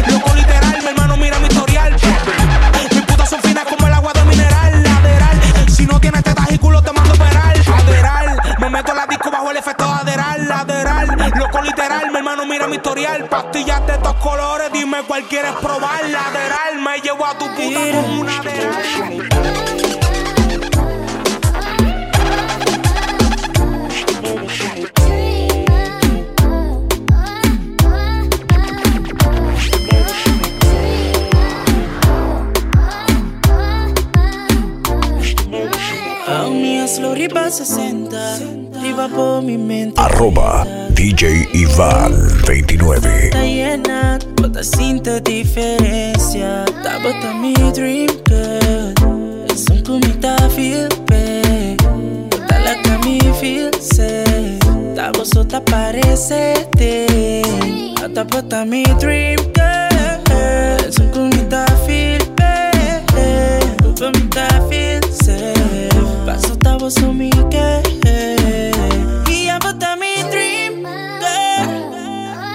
Loco 0.07 0.33
literal, 0.33 0.77
mi 0.81 0.87
hermano 0.87 1.17
mira 1.17 1.37
mi 1.39 1.47
historial. 1.47 1.95
Mis 2.91 3.01
putas 3.03 3.29
son 3.29 3.41
finas 3.41 3.65
como 3.65 3.87
el 3.87 3.93
agua 3.93 4.13
de 4.13 4.23
mineral. 4.25 4.83
Lateral, 4.83 5.69
si 5.69 5.85
no 5.85 5.99
tienes 5.99 6.23
tetas 6.23 6.51
y 6.51 6.57
culo 6.57 6.81
te 6.81 6.91
mando 6.93 7.11
a 7.11 7.15
operar. 7.15 7.55
Aderal, 7.57 8.39
me 8.59 8.69
meto 8.69 8.93
la 8.93 9.05
disco 9.07 9.29
bajo 9.29 9.51
el 9.51 9.57
efecto 9.57 9.83
de 9.85 9.91
Aderal. 9.91 10.47
Lateral, 10.47 11.31
loco 11.35 11.61
literal, 11.61 12.11
mi 12.11 12.17
hermano 12.17 12.45
mira 12.45 12.67
mi 12.67 12.77
historial. 12.77 13.25
Pastillas 13.25 13.85
de 13.87 13.93
estos 13.93 14.15
colores, 14.15 14.71
dime 14.71 15.03
cuál 15.07 15.23
quieres 15.23 15.51
probar. 15.53 16.07
Lateral, 16.09 16.79
me 16.81 16.99
llevo 17.01 17.25
a 17.25 17.37
tu 17.37 17.45
puta 17.45 17.79
con 17.91 18.19
una 18.19 18.37
aderal. 18.39 20.04
Riba 36.97 37.51
60, 37.51 38.39
riba 38.81 39.09
por 39.09 39.41
mi 39.41 39.57
mente. 39.57 39.99
Arroba 39.99 40.65
DJ 40.91 41.45
Ivan 41.53 42.13
29. 42.47 43.25
Está 43.25 43.43
llena, 43.43 44.17
toda 44.35 44.63
cinta 44.63 45.19
diferencia. 45.19 46.63
Tá 46.83 46.97
bota 47.03 47.33
mi 47.33 47.53
dream 47.73 48.07
girl. 48.25 48.93
Es 49.53 49.65
un 49.69 49.83
comita 49.83 50.37
feel 50.51 50.87
bad. 51.07 51.77
Bota 52.29 52.59
la 52.59 52.81
cami 52.83 53.19
feel 53.41 53.71
safe. 53.81 54.57
Tá 54.95 55.11
parece 55.65 56.65
te. 56.77 57.41
Tá 58.13 58.23
bota 58.23 58.63
mi 58.63 58.83
dream 58.99 59.37
girl. 59.53 59.74
Paso 66.85 67.01
tá 67.01 67.07
você 67.07 67.13
me 67.13 67.31
quer. 67.49 67.81
E 69.27 69.49
a 69.49 69.57
bota 69.57 69.95
mi 69.95 70.23
dream 70.29 70.83
girl. 71.19 71.95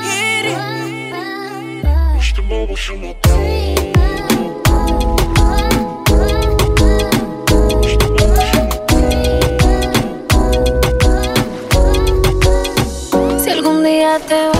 Hit 0.05 0.47
Si 13.43 13.51
algún 13.51 13.83
día 13.83 14.21
te 14.29 14.49
vas 14.49 14.55
de 14.55 14.60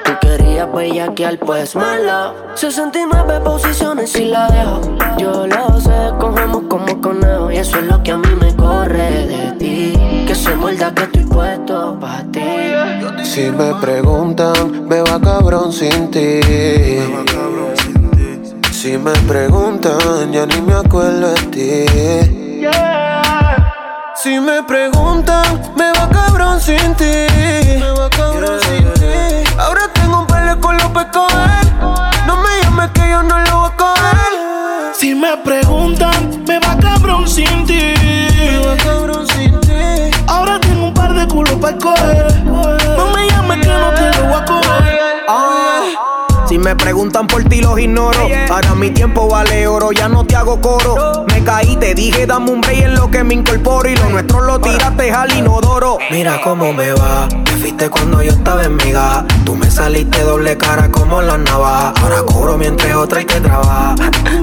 Tú 0.51 0.57
querías 0.57 0.73
bellaquear, 0.73 1.39
pues 1.39 1.75
mala. 1.77 2.33
69 2.55 3.39
posiciones 3.39 4.13
y 4.17 4.25
la 4.25 4.49
dejo. 4.49 4.81
Yo 5.17 5.47
lo 5.47 5.79
sé, 5.79 6.11
cogemos 6.19 6.63
como 6.67 6.99
conejo. 6.99 7.49
Y 7.51 7.57
eso 7.57 7.79
es 7.79 7.85
lo 7.85 8.03
que 8.03 8.11
a 8.11 8.17
mí 8.17 8.27
me 8.37 8.53
corre 8.57 9.27
de 9.27 9.51
ti. 9.53 10.25
Que 10.27 10.35
se 10.35 10.53
muerda 10.55 10.93
que 10.93 11.03
estoy 11.03 11.23
puesto 11.23 11.97
para 12.01 12.23
ti. 12.33 12.41
Si 13.23 13.49
me 13.49 13.73
preguntan, 13.75 14.89
me 14.89 14.99
va 14.99 15.21
cabrón 15.21 15.71
sin 15.71 16.11
ti. 16.11 16.41
Si 18.73 18.97
me 18.97 19.13
preguntan, 19.29 20.33
ya 20.33 20.45
ni 20.47 20.61
me 20.63 20.73
acuerdo 20.73 21.33
de 21.33 21.41
ti. 21.53 22.67
Si 24.15 24.37
me 24.37 24.61
preguntan, 24.63 25.61
me 25.77 25.93
va 25.93 26.09
cabrón 26.09 26.59
sin 26.59 26.93
ti. 26.95 27.05
Me 27.79 27.91
va 27.97 28.09
cabrón 28.09 28.59
sin 28.59 28.80
Coger. 31.11 31.73
No 32.25 32.37
me 32.37 32.61
llames 32.61 32.91
que 32.91 33.09
yo 33.09 33.23
no 33.23 33.39
lo 33.39 33.59
voy 33.59 33.69
a 33.69 33.75
coger. 33.75 34.93
Si 34.93 35.13
me 35.13 35.35
preguntan, 35.37 36.43
me 36.47 36.59
va 36.59 36.77
cabrón 36.77 37.27
sin 37.27 37.65
ti. 37.65 37.93
Me 38.39 38.65
va 38.65 38.75
cabrón 38.77 39.27
sin 39.27 39.59
ti. 39.61 40.17
Ahora 40.27 40.59
tengo 40.59 40.87
un 40.87 40.93
par 40.93 41.13
de 41.13 41.27
culos 41.27 41.55
para 41.55 41.77
coger. 41.77 42.43
No 42.45 43.07
me 43.13 43.27
llames 43.27 43.59
que 43.59 43.73
no 43.73 43.89
te 43.91 44.17
lo 44.17 44.27
voy 44.27 44.35
a 44.35 44.45
coger. 44.45 45.10
Ah, 46.61 46.63
me 46.63 46.75
preguntan 46.75 47.27
por 47.27 47.43
ti 47.45 47.59
los 47.61 47.79
ignoro. 47.79 48.19
Ahora 48.49 48.75
mi 48.75 48.91
tiempo 48.91 49.27
vale 49.27 49.67
oro, 49.67 49.91
ya 49.91 50.07
no 50.07 50.25
te 50.25 50.35
hago 50.35 50.61
coro. 50.61 51.25
Me 51.27 51.43
caí, 51.43 51.75
te 51.77 51.95
dije 51.95 52.27
dame 52.27 52.51
un 52.51 52.61
break 52.61 52.83
en 52.83 52.95
lo 52.95 53.09
que 53.09 53.23
me 53.23 53.33
incorporo 53.33 53.89
y 53.89 53.95
lo 53.95 54.09
nuestro 54.09 54.41
lo 54.41 54.59
tiraste 54.59 55.11
al 55.11 55.33
inodoro. 55.33 55.97
Mira 56.11 56.39
cómo 56.43 56.71
me 56.71 56.91
va. 56.91 57.27
Te 57.45 57.51
fuiste 57.53 57.89
cuando 57.89 58.21
yo 58.21 58.31
estaba 58.31 58.63
en 58.63 58.75
mi 58.75 58.91
gaja. 58.91 59.25
Tú 59.43 59.55
me 59.55 59.69
saliste 59.71 60.21
doble 60.21 60.57
cara 60.57 60.89
como 60.91 61.21
la 61.21 61.37
navaja. 61.37 61.93
Ahora 62.01 62.23
cobro 62.23 62.57
mientras 62.57 62.95
otra 62.95 63.21
y 63.21 63.25
que 63.25 63.39
trabaja. 63.41 63.95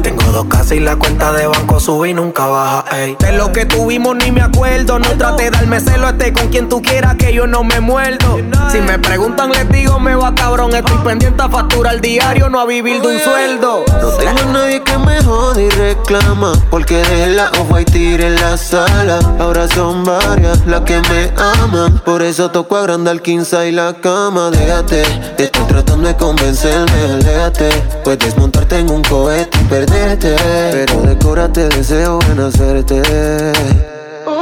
Tengo 0.03 0.23
dos 0.33 0.47
casas 0.47 0.73
y 0.73 0.81
la 0.81 0.97
cuenta 0.97 1.33
de 1.33 1.47
banco 1.47 1.79
sube 1.79 2.11
y 2.11 2.15
nunca 2.15 2.47
baja. 2.47 2.85
Ey. 2.97 3.17
De 3.19 3.33
lo 3.33 3.53
que 3.53 3.65
tuvimos 3.65 4.17
ni 4.17 4.33
me 4.33 4.43
acuerdo. 4.43 4.99
No 4.99 5.11
trate 5.11 5.45
de 5.45 5.51
darme 5.51 5.81
celo, 5.81 6.09
esté 6.09 6.33
con 6.33 6.49
quien 6.49 6.69
tú 6.69 6.83
quieras 6.83 7.15
que 7.15 7.33
yo 7.33 7.47
no 7.47 7.63
me 7.63 7.81
muerdo. 7.81 8.39
Si 8.73 8.81
me 8.81 8.99
preguntan, 8.99 9.51
les 9.53 9.69
digo, 9.69 10.01
me 10.01 10.15
va 10.15 10.35
cabrón. 10.35 10.75
Estoy 10.75 10.99
pendiente 10.99 11.43
a 11.43 11.49
facturar 11.49 12.01
diario, 12.09 12.49
no 12.49 12.61
a 12.61 12.65
vivir 12.65 13.03
de 13.03 13.09
un 13.09 13.21
sueldo. 13.21 13.85
No 14.01 14.09
tengo 14.13 14.41
a 14.41 14.53
nadie 14.53 14.83
que 14.83 14.97
me 14.99 15.23
jode 15.23 15.65
y 15.65 15.69
reclama. 15.69 16.53
Porque 16.71 16.97
de 16.97 17.27
la 17.35 17.51
off-white 17.61 18.15
en 18.15 18.35
la 18.37 18.57
sala. 18.57 19.19
Ahora 19.39 19.69
son 19.69 20.05
varias 20.05 20.65
las 20.67 20.81
que 20.83 21.01
me 21.11 21.31
aman. 21.37 21.99
Por 22.05 22.23
eso 22.23 22.51
toco 22.51 22.77
agrandar 22.77 23.15
el 23.15 23.23
15 23.23 23.69
y 23.69 23.73
la 23.73 23.93
cama. 23.93 24.51
Déjate, 24.51 25.03
te 25.37 25.45
estoy 25.45 25.65
tratando 25.65 26.09
de 26.09 26.17
convencerme. 26.17 27.01
Aléjate, 27.15 27.69
puedes 28.05 28.37
montarte 28.39 28.79
en 28.79 28.91
un 28.91 29.03
cohete 29.05 29.59
y 29.59 29.65
perderte. 29.65 30.37
Pero 30.73 31.03
decórate, 31.03 31.69
deseo 31.69 32.19
en 32.33 32.41
hacerte. 32.41 33.03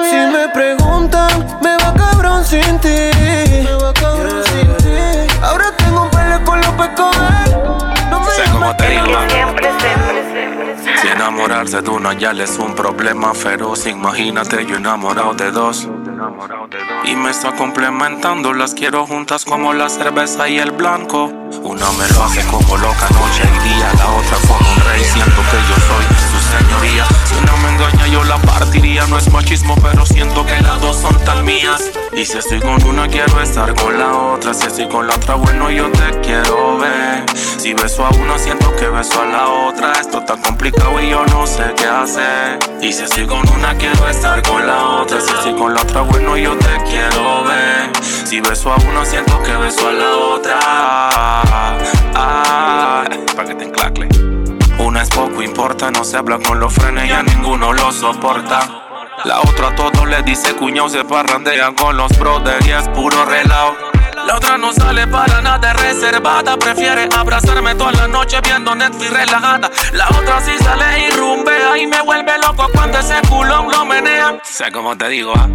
Si 0.08 0.16
me 0.16 0.48
preguntan, 0.54 1.58
me 1.62 1.76
va 1.78 1.92
cabrón 1.94 2.44
sin 2.44 2.78
ti. 2.78 3.45
Si 11.00 11.08
enamorarse 11.08 11.82
de 11.82 11.90
una 11.90 12.12
ya 12.14 12.32
es 12.32 12.58
un 12.58 12.74
problema 12.74 13.34
feroz, 13.34 13.86
imagínate 13.86 14.64
yo 14.66 14.76
enamorado 14.76 15.34
de 15.34 15.50
dos. 15.50 15.88
Y 17.04 17.14
me 17.16 17.30
está 17.30 17.52
complementando, 17.52 18.52
las 18.52 18.74
quiero 18.74 19.06
juntas 19.06 19.44
como 19.44 19.72
la 19.72 19.88
cerveza 19.88 20.48
y 20.48 20.58
el 20.58 20.72
blanco. 20.72 21.26
Una 21.62 21.90
me 21.92 22.08
lo 22.08 22.24
hace 22.24 22.44
como 22.46 22.76
loca 22.76 23.08
noche 23.10 23.42
y 23.44 23.68
día, 23.68 23.92
la 23.98 24.12
otra 24.12 24.36
como 24.46 24.70
un 24.70 24.84
rey, 24.84 25.04
siento 25.04 25.42
que 25.50 25.56
yo 25.68 25.76
soy 25.86 26.35
Si 26.58 27.34
una 27.34 27.56
me 27.56 27.70
engaña 27.74 28.06
yo 28.06 28.24
la 28.24 28.38
partiría, 28.38 29.06
no 29.08 29.18
es 29.18 29.30
machismo, 29.30 29.74
pero 29.82 30.06
siento 30.06 30.46
que 30.46 30.58
las 30.62 30.80
dos 30.80 30.96
son 30.96 31.14
tan 31.24 31.44
mías. 31.44 31.82
Y 32.16 32.24
si 32.24 32.38
estoy 32.38 32.60
con 32.60 32.82
una 32.84 33.06
quiero 33.08 33.42
estar 33.42 33.74
con 33.74 33.98
la 33.98 34.16
otra, 34.16 34.54
si 34.54 34.66
estoy 34.66 34.88
con 34.88 35.06
la 35.06 35.14
otra 35.14 35.34
bueno 35.34 35.70
yo 35.70 35.90
te 35.90 36.20
quiero 36.20 36.78
ver. 36.78 37.24
Si 37.34 37.74
beso 37.74 38.06
a 38.06 38.10
una 38.10 38.38
siento 38.38 38.74
que 38.76 38.88
beso 38.88 39.20
a 39.20 39.26
la 39.26 39.48
otra, 39.48 39.92
esto 40.00 40.18
está 40.20 40.36
complicado 40.36 41.00
y 41.02 41.10
yo 41.10 41.26
no 41.26 41.46
sé 41.46 41.74
qué 41.76 41.86
hacer. 41.86 42.58
Y 42.80 42.92
si 42.92 43.02
estoy 43.02 43.26
con 43.26 43.46
una 43.50 43.74
quiero 43.74 44.08
estar 44.08 44.40
con 44.42 44.66
la 44.66 44.82
otra, 45.00 45.20
si 45.20 45.32
estoy 45.32 45.54
con 45.54 45.74
la 45.74 45.82
otra 45.82 46.02
bueno 46.02 46.36
yo 46.38 46.56
te 46.56 46.82
quiero 46.88 47.44
ver. 47.44 47.90
Si 48.02 48.40
beso 48.40 48.72
a 48.72 48.76
una 48.76 49.04
siento 49.04 49.42
que 49.42 49.52
beso 49.56 49.88
a 49.88 49.92
la 49.92 50.16
otra. 50.16 50.58
Ah, 52.14 53.04
para 53.34 53.48
que 53.48 53.54
te 53.56 53.64
enclacle. 53.64 54.05
Es 55.00 55.10
poco 55.10 55.42
importa, 55.42 55.90
no 55.90 56.04
se 56.04 56.16
habla 56.16 56.38
con 56.38 56.58
los 56.58 56.72
frenes, 56.72 57.08
ya 57.08 57.22
ninguno 57.22 57.72
lo 57.72 57.92
soporta. 57.92 58.60
La 59.24 59.40
otra 59.40 59.68
a 59.68 59.74
todos 59.74 60.08
le 60.08 60.22
dice 60.22 60.54
cuñado, 60.54 60.88
se 60.88 61.04
parrandean 61.04 61.74
con 61.74 61.96
los 61.96 62.18
brothers 62.18 62.66
y 62.66 62.70
es 62.70 62.88
puro 62.88 63.24
relajo. 63.26 63.76
La 64.26 64.36
otra 64.36 64.56
no 64.56 64.72
sale 64.72 65.06
para 65.06 65.42
nada 65.42 65.74
reservada, 65.74 66.56
prefiere 66.56 67.08
abrazarme 67.14 67.74
toda 67.74 67.92
la 67.92 68.08
noche 68.08 68.40
viendo 68.42 68.74
Netflix 68.74 69.12
relajada. 69.12 69.70
La 69.92 70.08
otra 70.08 70.40
sí 70.40 70.52
sale 70.58 71.06
y 71.06 71.10
rumbea 71.10 71.76
y 71.78 71.86
me 71.86 72.00
vuelve 72.00 72.32
loco 72.38 72.66
cuando 72.72 72.98
ese 72.98 73.20
culón 73.28 73.70
lo 73.70 73.84
menea. 73.84 74.40
Sé 74.44 74.72
cómo 74.72 74.96
te 74.96 75.08
digo, 75.08 75.34
ah. 75.36 75.48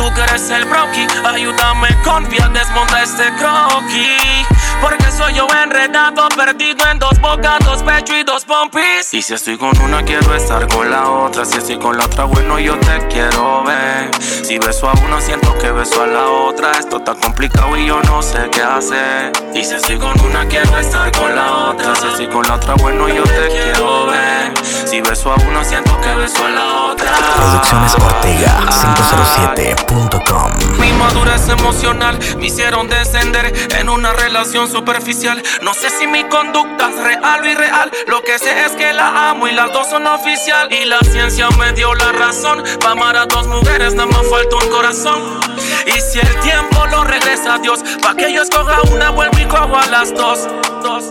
Tú 0.00 0.10
que 0.14 0.22
eres 0.22 0.48
el 0.48 0.64
broki, 0.64 1.06
ayúdame 1.26 1.88
con 2.02 2.24
pie, 2.24 2.40
desmonta 2.54 3.02
este 3.02 3.30
croquis. 3.34 4.46
Porque 4.80 5.12
soy 5.12 5.34
yo 5.34 5.46
enredado, 5.62 6.26
perdido 6.30 6.88
en 6.90 6.98
dos 6.98 7.20
bocas, 7.20 7.58
dos 7.66 7.82
pechos 7.82 8.16
y 8.16 8.22
dos 8.22 8.46
pompis. 8.46 9.12
Y 9.12 9.20
si 9.20 9.34
estoy 9.34 9.58
con 9.58 9.78
una, 9.82 10.02
quiero 10.02 10.34
estar 10.34 10.66
con 10.68 10.90
la 10.90 11.06
otra. 11.06 11.44
Si 11.44 11.58
estoy 11.58 11.78
con 11.78 11.98
la 11.98 12.06
otra, 12.06 12.24
bueno, 12.24 12.58
yo 12.58 12.78
te 12.78 13.08
quiero 13.08 13.62
ver. 13.64 14.10
Si 14.18 14.58
beso 14.58 14.88
a 14.88 14.94
una, 15.04 15.20
siento 15.20 15.52
que 15.58 15.70
beso 15.70 16.02
a 16.02 16.06
la 16.06 16.26
otra. 16.28 16.72
Esto 16.72 16.96
está 16.96 17.14
complicado 17.16 17.76
y 17.76 17.84
yo 17.84 18.00
no 18.04 18.22
sé 18.22 18.48
qué 18.50 18.62
hacer. 18.62 19.32
Y 19.52 19.62
si 19.62 19.74
estoy 19.74 19.98
con 19.98 20.18
una, 20.22 20.46
quiero 20.46 20.78
estar 20.78 21.12
con 21.12 21.36
la 21.36 21.52
otra. 21.68 21.94
Si 21.96 22.06
estoy 22.06 22.28
con 22.28 22.42
la 22.48 22.54
otra, 22.54 22.72
bueno, 22.76 23.06
yo 23.06 23.22
te 23.24 23.48
quiero 23.48 24.06
ver. 24.06 24.54
Si 24.90 25.00
beso 25.00 25.30
a 25.30 25.36
una, 25.36 25.62
siento 25.62 25.96
que 26.00 26.12
beso 26.16 26.44
a 26.44 26.50
la 26.50 26.82
otra. 26.86 27.12
Producciones 27.36 27.94
Ortega 27.94 28.58
507.com. 28.66 30.50
Mi 30.80 30.92
madurez 30.94 31.48
emocional 31.48 32.18
me 32.36 32.46
hicieron 32.46 32.88
descender 32.88 33.54
en 33.78 33.88
una 33.88 34.12
relación 34.12 34.68
superficial. 34.68 35.40
No 35.62 35.74
sé 35.74 35.90
si 35.90 36.08
mi 36.08 36.24
conducta 36.24 36.90
es 36.90 36.96
real 37.04 37.40
o 37.40 37.46
irreal. 37.46 37.92
Lo 38.08 38.20
que 38.22 38.36
sé 38.40 38.64
es 38.64 38.72
que 38.72 38.92
la 38.92 39.30
amo 39.30 39.46
y 39.46 39.52
las 39.52 39.72
dos 39.72 39.88
son 39.88 40.08
oficial. 40.08 40.68
Y 40.72 40.84
la 40.86 40.98
ciencia 41.02 41.48
me 41.50 41.72
dio 41.72 41.94
la 41.94 42.10
razón. 42.10 42.64
Para 42.80 42.90
amar 42.90 43.16
a 43.16 43.26
dos 43.26 43.46
mujeres 43.46 43.94
nada 43.94 44.08
más 44.08 44.26
falta 44.28 44.56
un 44.56 44.68
corazón. 44.70 45.38
Y 45.86 46.00
si 46.00 46.18
el 46.18 46.40
tiempo 46.40 46.84
lo 46.86 47.04
regresa 47.04 47.54
a 47.54 47.58
Dios, 47.58 47.84
pa' 48.02 48.16
que 48.16 48.32
yo 48.32 48.42
escoja 48.42 48.80
una, 48.90 49.10
vuelvo 49.10 49.38
y 49.38 49.44
cojo 49.44 49.76
a 49.76 49.86
las 49.86 50.12
dos. 50.12 50.48
dos. 50.82 51.04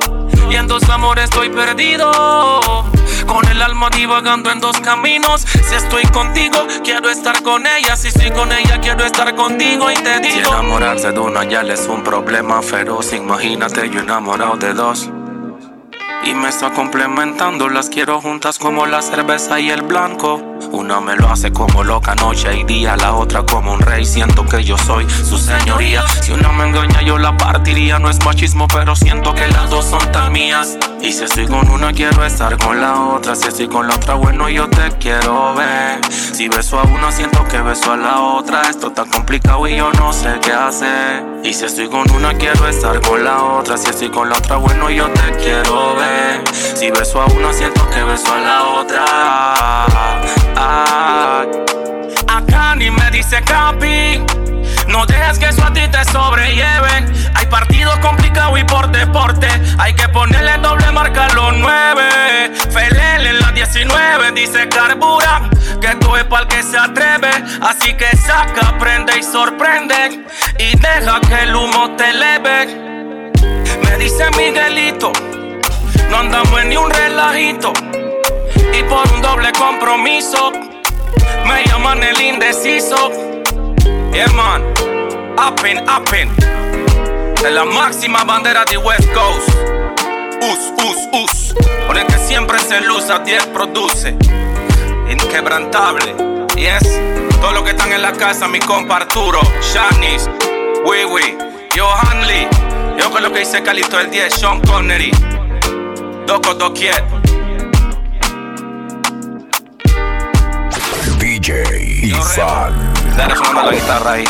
Y 0.50 0.58
en 0.58 0.68
dos 0.68 0.84
amores 0.90 1.24
estoy 1.24 1.50
perdido. 1.50 2.84
Con 3.30 3.48
el 3.48 3.62
alma 3.62 3.90
divagando 3.96 4.50
en 4.50 4.60
dos 4.60 4.80
caminos. 4.80 5.42
Si 5.42 5.76
estoy 5.76 6.04
contigo, 6.06 6.66
quiero 6.84 7.12
estar 7.12 7.44
con 7.44 7.68
ella. 7.68 7.96
Si 7.96 8.08
estoy 8.08 8.32
con 8.32 8.52
ella, 8.52 8.82
quiero 8.82 9.06
estar 9.06 9.36
contigo. 9.36 9.92
Y 9.92 9.94
te 9.94 10.20
digo: 10.20 10.34
Si 10.34 10.40
enamorarse 10.40 11.12
de 11.12 11.20
una 11.20 11.44
ya 11.44 11.62
es 11.62 11.88
un 11.88 12.04
problema 12.04 12.62
feroz. 12.64 13.14
Imagínate 13.14 13.88
yo 13.92 14.00
enamorado 14.00 14.58
de 14.58 14.74
dos. 14.74 15.12
Y 16.24 16.34
me 16.34 16.50
está 16.50 16.72
complementando, 16.72 17.70
las 17.70 17.90
quiero 17.90 18.20
juntas 18.20 18.58
como 18.58 18.88
la 18.88 19.02
cerveza 19.04 19.60
y 19.60 19.70
el 19.70 19.84
blanco. 19.84 20.49
Una 20.72 20.99
me 20.99 21.16
lo 21.16 21.30
hace 21.30 21.51
como 21.51 21.84
loca 21.84 22.16
noche 22.16 22.55
y 22.57 22.64
día, 22.64 22.95
la 22.97 23.14
otra 23.14 23.43
como 23.43 23.74
un 23.74 23.80
rey. 23.80 24.05
Siento 24.05 24.45
que 24.45 24.64
yo 24.64 24.78
soy 24.78 25.10
su 25.10 25.38
señoría. 25.38 26.03
Si 26.22 26.32
una 26.32 26.51
me 26.51 26.68
engaña, 26.68 27.01
yo 27.01 27.18
la 27.18 27.36
partiría. 27.36 27.99
No 27.99 28.10
es 28.10 28.24
machismo, 28.26 28.68
pero 28.68 28.95
siento 28.95 29.34
que 29.34 29.47
las 29.47 29.70
dos 29.70 29.86
son 29.86 30.12
tan 30.12 30.32
mías. 30.32 30.78
Y 31.01 31.12
si 31.12 31.24
estoy 31.24 31.47
con 31.47 31.70
una, 31.70 31.93
quiero 31.93 32.24
estar 32.26 32.57
con 32.57 32.80
la 32.82 32.99
otra. 33.01 33.36
Si 33.36 33.47
estoy 33.47 33.68
con 33.68 33.88
la 33.88 33.95
otra, 33.95 34.16
bueno, 34.16 34.49
yo 34.49 34.70
te 34.70 34.91
quiero 34.99 35.55
ver. 35.55 35.99
Si 36.10 36.47
beso 36.49 36.80
a 36.80 36.84
una, 36.84 37.12
siento 37.12 37.45
que 37.47 37.62
beso 37.62 37.93
a 37.93 37.97
la 37.97 38.20
otra. 38.20 38.62
Esto 38.70 38.88
está 38.88 39.05
complicado 39.05 39.68
y 39.68 39.78
yo 39.78 39.91
no 39.93 40.14
sé 40.14 40.39
qué 40.41 40.51
hacer. 40.51 41.24
Y 41.43 41.53
si 41.53 41.66
estoy 41.66 41.89
con 41.89 42.10
una, 42.12 42.34
quiero 42.34 42.68
estar 42.68 42.99
con 43.01 43.24
la 43.24 43.43
otra. 43.43 43.78
Si 43.78 43.89
estoy 43.89 44.10
con 44.10 44.30
la 44.30 44.38
otra, 44.38 44.57
bueno, 44.57 44.89
yo 44.89 45.07
te 45.10 45.32
quiero 45.38 45.95
ver. 45.95 46.43
Si 46.53 46.91
beso 46.91 47.22
a 47.22 47.26
una, 47.26 47.53
siento 47.53 47.89
que 47.89 48.03
beso 48.03 48.34
a 48.34 48.39
la 48.39 48.64
otra. 48.64 50.49
Acá 52.28 52.76
ni 52.76 52.89
me 52.91 53.12
dice 53.12 53.41
capi. 53.41 54.24
No 54.88 55.06
dejes 55.06 55.38
que 55.39 55.45
eso 55.45 55.64
a 55.64 55.74
ti 55.74 55.82
te 55.88 56.04
sobrelleve. 56.06 57.06
Hay 57.36 57.45
partidos 57.45 57.97
complicados 58.00 58.60
y 58.60 58.64
por 58.64 58.89
deporte. 58.91 59.47
Hay 59.78 59.93
que 59.93 60.10
ponerle 60.10 60.58
doble 60.58 60.91
marca 60.91 61.26
a 61.26 61.34
los 61.34 61.58
nueve. 61.58 62.52
Felele 62.72 63.30
en 63.30 63.39
la 63.39 63.52
19 63.52 64.32
dice 64.32 64.68
carbura. 64.68 65.50
Que 65.80 65.95
tú 65.95 66.16
es 66.16 66.24
para 66.26 66.43
el 66.43 66.47
que 66.47 66.64
se 66.64 66.78
atreve. 66.78 67.30
Así 67.62 67.93
que 67.93 68.16
saca, 68.18 68.78
prende 68.78 69.18
y 69.20 69.24
sorprende. 69.24 70.26
Y 70.58 70.78
deja 70.78 71.22
que 71.22 71.43
el 71.43 71.56
humo 71.56 71.95
te 71.95 72.10
eleve. 72.10 72.66
Me 73.84 73.97
dice 73.97 74.30
Miguelito. 74.38 75.12
No 76.10 76.18
andamos 76.18 76.62
en 76.62 76.70
ni 76.70 76.78
un 76.78 76.89
relajito 76.89 77.74
y 78.80 78.84
por 78.84 79.06
un 79.12 79.22
doble 79.22 79.52
compromiso 79.52 80.52
me 81.46 81.66
llaman 81.66 82.02
el 82.02 82.22
indeciso. 82.22 83.12
Yeah, 84.14 84.28
man, 84.34 84.64
uppin', 85.38 85.80
uppin'. 85.90 86.34
De 87.41 87.52
la 87.52 87.66
máxima 87.66 88.24
bandera 88.24 88.64
de 88.66 88.78
West 88.78 89.08
Coast. 89.14 89.49
Us, 90.41 90.72
us, 90.86 91.08
us. 91.12 91.56
Por 91.88 91.98
el 91.98 92.08
que 92.08 92.18
siempre 92.20 92.60
se 92.60 92.80
luz 92.82 93.10
a 93.10 93.20
10 93.20 93.48
produce. 93.48 94.16
Inquebrantable. 95.10 96.16
Yes. 96.56 96.99
Todo 97.41 97.52
lo 97.52 97.64
que 97.64 97.72
están 97.72 97.91
en 97.91 98.02
la 98.02 98.14
casa, 98.14 98.48
mi 98.48 98.60
compa 98.60 98.98
Arturo, 98.98 99.40
Shanice, 99.62 100.30
Wiwi, 100.86 101.38
Johan 101.76 102.28
Lee. 102.28 102.48
Yo 102.98 103.12
con 103.12 103.24
lo 103.24 103.32
que 103.32 103.41
hice 103.41 103.62
Calito 103.64 103.99
el 103.99 104.10
10, 104.10 104.34
Sean 104.34 104.62
Connery. 104.62 105.12
Doco 106.26 106.53
Doquiet. 106.53 107.39
DJ 111.50 112.06
Ivan. 112.06 112.94
Dale 113.18 113.36
sonando 113.36 113.64
la 113.64 113.72
guitarra 113.72 114.12
ahí. 114.12 114.24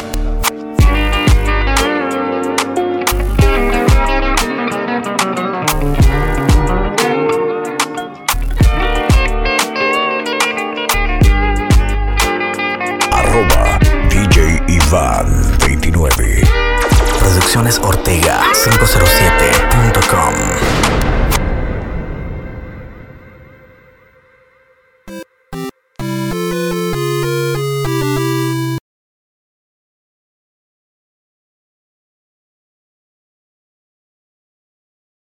Arroba 13.12 13.80
DJ 14.10 14.62
Ivan 14.70 15.58
29. 15.60 16.42
Producciones 17.20 17.80
Ortega 17.84 18.40
507.com. 18.54 20.49